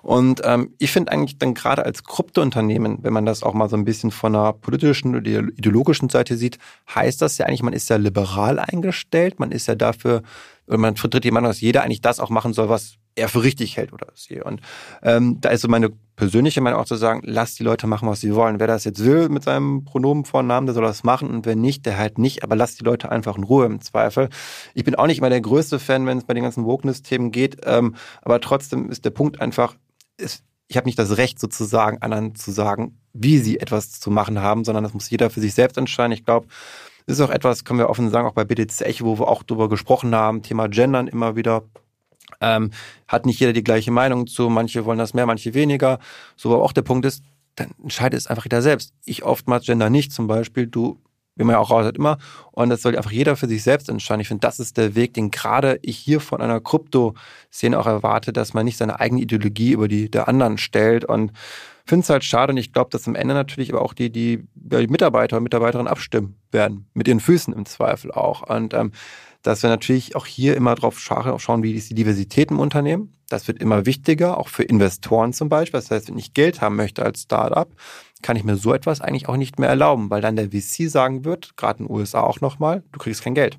Und 0.03 0.41
ähm, 0.45 0.75
ich 0.79 0.93
finde 0.93 1.13
eigentlich 1.13 1.39
dann 1.39 1.55
gerade 1.55 1.85
als 1.85 2.05
Kryptounternehmen, 2.05 2.99
wenn 3.03 3.13
man 3.13 3.27
das 3.27 3.43
auch 3.43 3.55
mal 3.55 3.69
so 3.69 3.77
ein 3.77 3.85
bisschen 3.85 4.11
von 4.11 4.35
einer 4.35 4.53
politischen 4.53 5.17
oder 5.17 5.29
ideologischen 5.29 6.09
Seite 6.09 6.37
sieht, 6.37 6.59
heißt 6.95 7.21
das 7.21 7.39
ja 7.39 7.47
eigentlich, 7.47 7.63
man 7.63 7.73
ist 7.73 7.91
ja 7.91 7.97
liberal 7.97 8.59
eingestellt, 8.59 9.39
man 9.39 9.53
ist 9.53 9.67
ja 9.67 9.75
dafür, 9.75 10.23
man 10.67 10.97
vertritt 10.97 11.25
die 11.25 11.31
Meinung, 11.31 11.51
dass 11.51 11.61
jeder 11.61 11.83
eigentlich 11.83 12.01
das 12.01 12.21
auch 12.21 12.31
machen 12.31 12.53
soll, 12.53 12.69
was 12.69 12.95
er 13.15 13.29
für 13.29 13.43
richtig 13.43 13.77
hält 13.77 13.93
oder 13.93 14.09
sie. 14.15 14.41
Und 14.41 14.61
ähm, 15.03 15.41
da 15.41 15.51
ist 15.51 15.63
so 15.63 15.69
meine 15.69 15.91
persönliche 16.17 16.61
Meinung 16.61 16.81
auch 16.81 16.87
zu 16.87 16.97
sagen, 16.97 17.23
lass 17.25 17.55
die 17.55 17.63
Leute 17.63 17.87
machen, 17.87 18.09
was 18.09 18.21
sie 18.21 18.35
wollen. 18.35 18.61
Wer 18.61 18.67
das 18.67 18.85
jetzt 18.85 19.05
will 19.05 19.29
mit 19.29 19.45
seinem 19.45 19.85
Pronomenvornamen, 19.85 20.67
der 20.67 20.75
soll 20.75 20.85
das 20.85 21.05
machen 21.05 21.31
und 21.31 21.47
wer 21.47 21.57
nicht, 21.57 21.87
der 21.87 21.99
halt 21.99 22.19
nicht. 22.19 22.43
Aber 22.43 22.57
lass 22.57 22.77
die 22.77 22.85
Leute 22.85 23.11
einfach 23.11 23.37
in 23.37 23.45
Ruhe 23.45 23.67
im 23.67 23.81
Zweifel. 23.81 24.29
Ich 24.75 24.85
bin 24.85 24.95
auch 24.95 25.07
nicht 25.07 25.19
immer 25.19 25.31
der 25.31 25.41
größte 25.41 25.79
Fan, 25.79 26.07
wenn 26.07 26.19
es 26.19 26.25
bei 26.25 26.35
den 26.35 26.43
ganzen 26.43 26.65
Wokeness-Themen 26.65 27.31
geht. 27.31 27.59
Ähm, 27.65 27.95
aber 28.23 28.41
trotzdem 28.41 28.91
ist 28.91 29.05
der 29.05 29.11
Punkt 29.11 29.41
einfach, 29.41 29.77
ist, 30.17 30.45
ich 30.69 30.77
habe 30.77 30.87
nicht 30.87 30.99
das 30.99 31.17
Recht 31.17 31.41
sozusagen, 31.41 31.99
anderen 32.03 32.35
zu 32.35 32.53
sagen, 32.53 33.01
wie 33.13 33.39
sie 33.39 33.59
etwas 33.59 33.99
zu 33.99 34.11
machen 34.11 34.41
haben, 34.41 34.65
sondern 34.65 34.85
das 34.85 34.95
muss 34.95 35.11
jeder 35.11 35.31
für 35.31 35.41
sich 35.41 35.55
selbst 35.55 35.77
entscheiden. 35.77 36.13
Ich 36.13 36.25
glaube, 36.25 36.47
das 37.07 37.19
ist 37.19 37.25
auch 37.25 37.31
etwas, 37.31 37.65
können 37.65 37.81
wir 37.81 37.89
offen 37.89 38.11
sagen, 38.11 38.29
auch 38.29 38.35
bei 38.35 38.43
Echo, 38.43 39.05
wo 39.05 39.19
wir 39.19 39.29
auch 39.29 39.43
darüber 39.43 39.69
gesprochen 39.69 40.15
haben, 40.15 40.43
Thema 40.43 40.69
Gendern 40.69 41.09
immer 41.09 41.35
wieder 41.35 41.65
ähm, 42.41 42.71
hat 43.09 43.27
nicht 43.27 43.41
jeder 43.41 43.53
die 43.53 43.65
gleiche 43.65 43.91
Meinung 43.91 44.27
zu, 44.27 44.49
manche 44.49 44.85
wollen 44.85 44.99
das 44.99 45.15
mehr, 45.15 45.27
manche 45.27 45.55
weniger. 45.55 45.99
So, 46.37 46.53
aber 46.55 46.63
auch 46.63 46.73
der 46.73 46.83
Punkt 46.83 47.07
ist, 47.07 47.23
dann 47.57 47.71
entscheidet 47.83 48.19
es 48.19 48.27
einfach 48.27 48.45
jeder 48.45 48.63
selbst. 48.63 48.93
Ich 49.05 49.25
oftmals 49.25 49.67
gender 49.67 49.91
nicht 49.91 50.13
zum 50.13 50.27
Beispiel, 50.27 50.67
du, 50.67 50.99
wie 51.37 51.45
man 51.45 51.55
ja 51.55 51.59
auch 51.59 51.71
raus 51.71 51.85
hat, 51.85 51.97
immer. 51.97 52.19
Und 52.53 52.71
das 52.71 52.83
soll 52.83 52.97
einfach 52.97 53.11
jeder 53.11 53.37
für 53.37 53.49
sich 53.49 53.63
selbst 53.63 53.89
entscheiden. 53.89 54.21
Ich 54.21 54.29
finde, 54.29 54.41
das 54.41 54.61
ist 54.61 54.77
der 54.77 54.95
Weg, 54.95 55.15
den 55.15 55.31
gerade 55.31 55.79
ich 55.83 55.99
hier 55.99 56.21
von 56.21 56.41
einer 56.41 56.61
Krypto-Szene 56.61 57.79
auch 57.79 57.87
erwarte, 57.87 58.33
dass 58.33 58.55
man 58.55 58.65
nicht 58.65 58.77
seine 58.77 59.01
eigene 59.01 59.23
Ideologie 59.23 59.73
über 59.73 59.89
die 59.89 60.11
der 60.11 60.29
anderen 60.29 60.59
stellt. 60.59 61.05
Und 61.05 61.33
finde 61.91 62.05
es 62.05 62.11
halt 62.11 62.25
schade 62.25 62.53
und 62.53 62.57
ich 62.57 62.73
glaube, 62.73 62.91
dass 62.91 63.07
am 63.09 63.15
Ende 63.15 63.35
natürlich 63.35 63.73
aber 63.73 63.83
auch 63.83 63.95
die, 63.95 64.11
die, 64.11 64.47
die 64.55 64.87
Mitarbeiter 64.87 65.37
und 65.37 65.43
Mitarbeiterinnen 65.43 65.91
abstimmen 65.91 66.37
werden. 66.53 66.87
Mit 66.95 67.09
ihren 67.09 67.21
Füßen 67.21 67.53
im 67.53 67.67
Zweifel 67.67 68.13
auch. 68.13 68.43
Und 68.49 68.75
ähm, 68.75 68.93
dass 69.43 69.63
wir 69.63 69.71
natürlich 69.71 70.17
auch 70.17 70.27
hier 70.27 70.57
immer 70.57 70.75
drauf 70.75 70.99
schauen, 70.99 71.63
wie 71.63 71.73
ist 71.73 71.91
die 71.91 71.95
Diversität 71.95 72.51
im 72.51 72.59
Unternehmen. 72.59 73.15
Das 73.29 73.47
wird 73.47 73.61
immer 73.61 73.87
wichtiger, 73.87 74.39
auch 74.39 74.49
für 74.49 74.65
Investoren 74.65 75.33
zum 75.33 75.49
Beispiel. 75.49 75.79
Das 75.79 75.91
heißt, 75.91 76.09
wenn 76.09 76.19
ich 76.19 76.35
Geld 76.35 76.61
haben 76.61 76.77
möchte 76.77 77.05
als 77.05 77.23
Startup, 77.23 77.69
kann 78.23 78.37
ich 78.37 78.45
mir 78.45 78.57
so 78.57 78.75
etwas 78.75 79.01
eigentlich 79.01 79.29
auch 79.29 79.37
nicht 79.37 79.59
mehr 79.59 79.69
erlauben, 79.69 80.11
weil 80.11 80.21
dann 80.21 80.37
der 80.37 80.51
VC 80.51 80.91
sagen 80.91 81.25
wird, 81.25 81.57
gerade 81.57 81.81
in 81.81 81.87
den 81.87 81.95
USA 81.95 82.23
auch 82.23 82.41
nochmal, 82.41 82.83
du 82.93 82.99
kriegst 82.99 83.23
kein 83.23 83.35
Geld. 83.35 83.59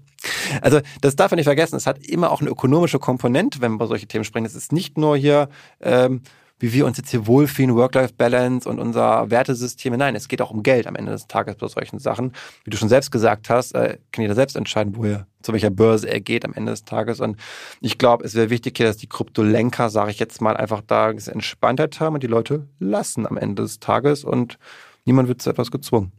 Also 0.61 0.81
das 1.01 1.15
darf 1.15 1.31
man 1.31 1.37
nicht 1.37 1.45
vergessen, 1.45 1.77
es 1.77 1.87
hat 1.87 2.05
immer 2.05 2.31
auch 2.31 2.41
eine 2.41 2.49
ökonomische 2.49 2.99
Komponente, 2.99 3.61
wenn 3.61 3.71
wir 3.71 3.75
über 3.75 3.87
solche 3.87 4.07
Themen 4.07 4.25
sprechen. 4.25 4.45
Es 4.45 4.55
ist 4.55 4.71
nicht 4.71 4.97
nur 4.97 5.17
hier, 5.17 5.49
ähm, 5.79 6.21
wie 6.61 6.73
wir 6.73 6.85
uns 6.85 6.97
jetzt 6.97 7.09
hier 7.09 7.25
wohlfühlen, 7.25 7.75
Work-Life-Balance 7.75 8.69
und 8.69 8.79
unser 8.79 9.29
Wertesystem. 9.31 9.93
Nein, 9.97 10.15
es 10.15 10.27
geht 10.27 10.41
auch 10.41 10.51
um 10.51 10.61
Geld 10.61 10.85
am 10.85 10.95
Ende 10.95 11.11
des 11.11 11.27
Tages 11.27 11.55
bei 11.55 11.67
solchen 11.67 11.97
Sachen. 11.97 12.33
Wie 12.63 12.69
du 12.69 12.77
schon 12.77 12.87
selbst 12.87 13.11
gesagt 13.11 13.49
hast, 13.49 13.73
äh, 13.73 13.97
kann 14.11 14.21
jeder 14.21 14.35
selbst 14.35 14.55
entscheiden, 14.55 14.95
wo 14.95 15.03
zu 15.41 15.53
welcher 15.53 15.71
Börse 15.71 16.07
er 16.07 16.21
geht 16.21 16.45
am 16.45 16.53
Ende 16.53 16.71
des 16.71 16.83
Tages. 16.83 17.19
Und 17.19 17.37
ich 17.81 17.97
glaube, 17.97 18.23
es 18.23 18.35
wäre 18.35 18.51
wichtig 18.51 18.77
hier, 18.77 18.85
dass 18.85 18.97
die 18.97 19.07
Kryptolenker, 19.07 19.89
sage 19.89 20.11
ich 20.11 20.19
jetzt 20.19 20.39
mal, 20.39 20.55
einfach 20.55 20.81
da 20.85 21.09
Entspanntheit 21.09 21.99
haben 21.99 22.13
und 22.13 22.23
die 22.23 22.27
Leute 22.27 22.67
lassen 22.79 23.25
am 23.25 23.37
Ende 23.37 23.63
des 23.63 23.79
Tages 23.79 24.23
und 24.23 24.59
niemand 25.05 25.27
wird 25.27 25.41
zu 25.41 25.49
etwas 25.49 25.71
gezwungen. 25.71 26.11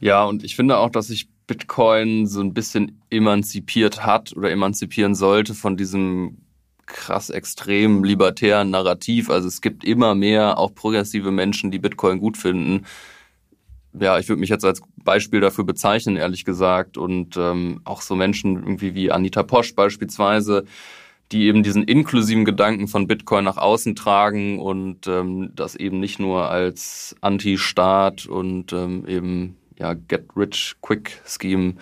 Ja, 0.00 0.24
und 0.24 0.44
ich 0.44 0.56
finde 0.56 0.78
auch, 0.78 0.90
dass 0.90 1.08
sich 1.08 1.28
Bitcoin 1.46 2.26
so 2.26 2.40
ein 2.40 2.54
bisschen 2.54 3.02
emanzipiert 3.10 4.04
hat 4.04 4.36
oder 4.36 4.50
emanzipieren 4.50 5.14
sollte 5.14 5.54
von 5.54 5.76
diesem 5.76 6.38
krass 6.86 7.30
extrem 7.30 8.04
libertären 8.04 8.70
Narrativ. 8.70 9.30
Also 9.30 9.48
es 9.48 9.60
gibt 9.60 9.84
immer 9.84 10.14
mehr 10.14 10.58
auch 10.58 10.74
progressive 10.74 11.30
Menschen, 11.30 11.70
die 11.70 11.78
Bitcoin 11.78 12.18
gut 12.18 12.36
finden. 12.36 12.86
Ja, 13.98 14.18
ich 14.18 14.28
würde 14.28 14.40
mich 14.40 14.50
jetzt 14.50 14.64
als 14.64 14.82
Beispiel 14.96 15.40
dafür 15.40 15.64
bezeichnen, 15.64 16.16
ehrlich 16.16 16.44
gesagt. 16.44 16.98
Und 16.98 17.36
ähm, 17.36 17.80
auch 17.84 18.02
so 18.02 18.14
Menschen 18.14 18.56
irgendwie 18.56 18.94
wie 18.94 19.10
Anita 19.10 19.42
Posch 19.42 19.74
beispielsweise, 19.74 20.64
die 21.32 21.46
eben 21.46 21.62
diesen 21.62 21.82
inklusiven 21.84 22.44
Gedanken 22.44 22.88
von 22.88 23.06
Bitcoin 23.06 23.44
nach 23.44 23.56
außen 23.56 23.96
tragen 23.96 24.60
und 24.60 25.06
ähm, 25.06 25.50
das 25.54 25.74
eben 25.74 25.98
nicht 25.98 26.20
nur 26.20 26.48
als 26.50 27.16
Anti-Staat 27.20 28.26
und 28.26 28.72
ähm, 28.72 29.06
eben 29.08 29.56
ja 29.78 29.94
Get-Rich-Quick-Scheme 29.94 31.74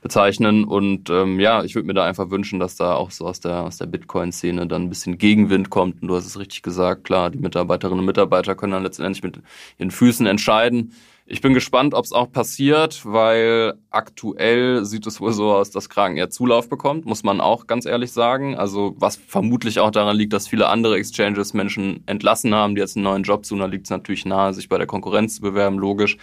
bezeichnen. 0.00 0.64
Und 0.64 1.10
ähm, 1.10 1.40
ja, 1.40 1.64
ich 1.64 1.74
würde 1.74 1.86
mir 1.86 1.94
da 1.94 2.04
einfach 2.04 2.30
wünschen, 2.30 2.60
dass 2.60 2.76
da 2.76 2.94
auch 2.94 3.10
so 3.10 3.26
aus 3.26 3.40
der, 3.40 3.62
aus 3.62 3.78
der 3.78 3.86
Bitcoin-Szene 3.86 4.66
dann 4.66 4.82
ein 4.82 4.88
bisschen 4.88 5.18
Gegenwind 5.18 5.70
kommt. 5.70 6.02
Und 6.02 6.08
du 6.08 6.16
hast 6.16 6.26
es 6.26 6.38
richtig 6.38 6.62
gesagt, 6.62 7.04
klar, 7.04 7.30
die 7.30 7.38
Mitarbeiterinnen 7.38 8.00
und 8.00 8.06
Mitarbeiter 8.06 8.54
können 8.54 8.72
dann 8.72 8.82
letztendlich 8.82 9.22
mit 9.22 9.40
ihren 9.78 9.90
Füßen 9.90 10.26
entscheiden. 10.26 10.92
Ich 11.30 11.42
bin 11.42 11.52
gespannt, 11.52 11.92
ob 11.92 12.06
es 12.06 12.12
auch 12.12 12.32
passiert, 12.32 13.04
weil 13.04 13.74
aktuell 13.90 14.86
sieht 14.86 15.06
es 15.06 15.20
wohl 15.20 15.34
so 15.34 15.52
aus, 15.52 15.70
dass 15.70 15.90
Kraken 15.90 16.16
eher 16.16 16.30
Zulauf 16.30 16.70
bekommt, 16.70 17.04
muss 17.04 17.22
man 17.22 17.42
auch 17.42 17.66
ganz 17.66 17.84
ehrlich 17.84 18.12
sagen. 18.12 18.56
Also 18.56 18.94
was 18.96 19.16
vermutlich 19.16 19.78
auch 19.78 19.90
daran 19.90 20.16
liegt, 20.16 20.32
dass 20.32 20.48
viele 20.48 20.68
andere 20.68 20.96
Exchanges 20.96 21.52
Menschen 21.52 22.02
entlassen 22.06 22.54
haben, 22.54 22.74
die 22.74 22.80
jetzt 22.80 22.96
einen 22.96 23.04
neuen 23.04 23.24
Job 23.24 23.44
suchen. 23.44 23.60
Da 23.60 23.66
liegt 23.66 23.84
es 23.84 23.90
natürlich 23.90 24.24
nahe, 24.24 24.54
sich 24.54 24.70
bei 24.70 24.78
der 24.78 24.86
Konkurrenz 24.86 25.34
zu 25.34 25.42
bewerben, 25.42 25.78
logisch. 25.78 26.16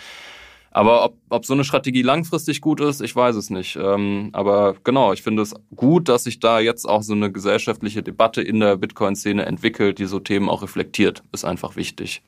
Aber 0.75 1.05
ob, 1.05 1.15
ob 1.29 1.45
so 1.45 1.53
eine 1.53 1.63
Strategie 1.63 2.01
langfristig 2.01 2.59
gut 2.59 2.81
ist, 2.81 2.99
ich 2.99 3.15
weiß 3.15 3.37
es 3.37 3.49
nicht. 3.49 3.77
Ähm, 3.77 4.31
aber 4.33 4.75
genau, 4.83 5.13
ich 5.13 5.21
finde 5.21 5.41
es 5.41 5.55
gut, 5.73 6.09
dass 6.09 6.25
sich 6.25 6.41
da 6.41 6.59
jetzt 6.59 6.83
auch 6.83 7.01
so 7.01 7.13
eine 7.13 7.31
gesellschaftliche 7.31 8.03
Debatte 8.03 8.41
in 8.41 8.59
der 8.59 8.75
Bitcoin-Szene 8.75 9.45
entwickelt, 9.45 9.99
die 9.99 10.05
so 10.05 10.19
Themen 10.19 10.49
auch 10.49 10.63
reflektiert. 10.63 11.23
Ist 11.31 11.45
einfach 11.45 11.77
wichtig. 11.77 12.23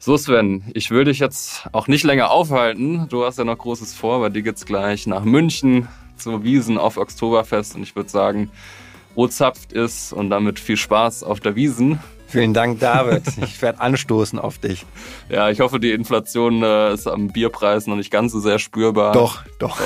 So 0.00 0.16
Sven, 0.16 0.64
ich 0.74 0.90
will 0.90 1.04
dich 1.04 1.20
jetzt 1.20 1.68
auch 1.70 1.86
nicht 1.86 2.02
länger 2.02 2.32
aufhalten. 2.32 3.06
Du 3.08 3.24
hast 3.24 3.38
ja 3.38 3.44
noch 3.44 3.58
Großes 3.58 3.94
vor, 3.94 4.18
bei 4.18 4.30
dir 4.30 4.42
geht's 4.42 4.66
gleich 4.66 5.06
nach 5.06 5.22
München 5.22 5.86
zur 6.16 6.42
Wiesen 6.42 6.76
auf 6.76 6.96
Oktoberfest 6.96 7.76
und 7.76 7.84
ich 7.84 7.94
würde 7.94 8.10
sagen, 8.10 8.50
Ozapft 9.14 9.72
ist 9.72 10.12
und 10.12 10.28
damit 10.28 10.58
viel 10.58 10.76
Spaß 10.76 11.22
auf 11.22 11.38
der 11.38 11.54
Wiesen. 11.54 12.00
Vielen 12.34 12.52
Dank, 12.52 12.80
David. 12.80 13.22
Ich 13.44 13.62
werde 13.62 13.80
anstoßen 13.80 14.40
auf 14.40 14.58
dich. 14.58 14.84
Ja, 15.28 15.50
ich 15.50 15.60
hoffe, 15.60 15.78
die 15.78 15.92
Inflation 15.92 16.64
äh, 16.64 16.92
ist 16.92 17.06
am 17.06 17.28
Bierpreis 17.28 17.86
noch 17.86 17.94
nicht 17.94 18.10
ganz 18.10 18.32
so 18.32 18.40
sehr 18.40 18.58
spürbar. 18.58 19.12
Doch, 19.12 19.44
doch. 19.60 19.78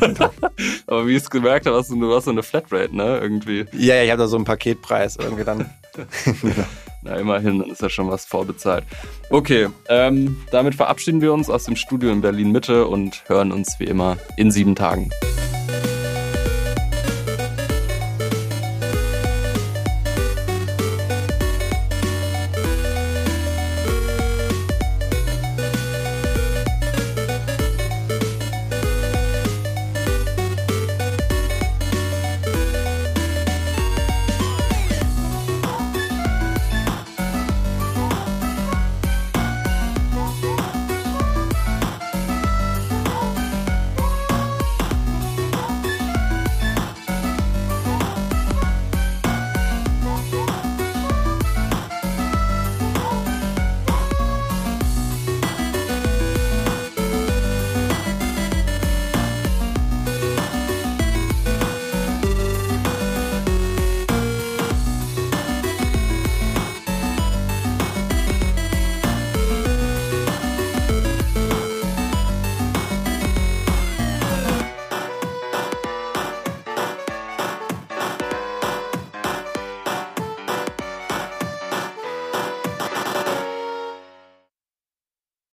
doch. 0.00 0.32
Aber 0.88 1.06
wie 1.06 1.12
ich 1.12 1.22
es 1.22 1.30
gemerkt 1.30 1.66
habe, 1.66 1.76
hast 1.76 1.92
du, 1.92 2.00
du 2.00 2.12
hast 2.12 2.24
so 2.24 2.32
eine 2.32 2.42
Flatrate, 2.42 2.96
ne? 2.96 3.18
Irgendwie. 3.18 3.66
Ja, 3.72 3.94
ja 3.94 4.02
ich 4.02 4.10
habe 4.10 4.22
da 4.22 4.26
so 4.26 4.34
einen 4.34 4.44
Paketpreis 4.44 5.14
irgendwie 5.14 5.44
dann. 5.44 5.70
Na, 7.02 7.14
immerhin, 7.14 7.60
dann 7.60 7.70
ist 7.70 7.82
ja 7.82 7.88
schon 7.88 8.10
was 8.10 8.24
vorbezahlt. 8.24 8.82
Okay, 9.30 9.68
ähm, 9.88 10.38
damit 10.50 10.74
verabschieden 10.74 11.20
wir 11.20 11.32
uns 11.32 11.50
aus 11.50 11.66
dem 11.66 11.76
Studio 11.76 12.10
in 12.10 12.20
Berlin 12.20 12.50
Mitte 12.50 12.88
und 12.88 13.22
hören 13.28 13.52
uns 13.52 13.76
wie 13.78 13.84
immer 13.84 14.16
in 14.36 14.50
sieben 14.50 14.74
Tagen. 14.74 15.10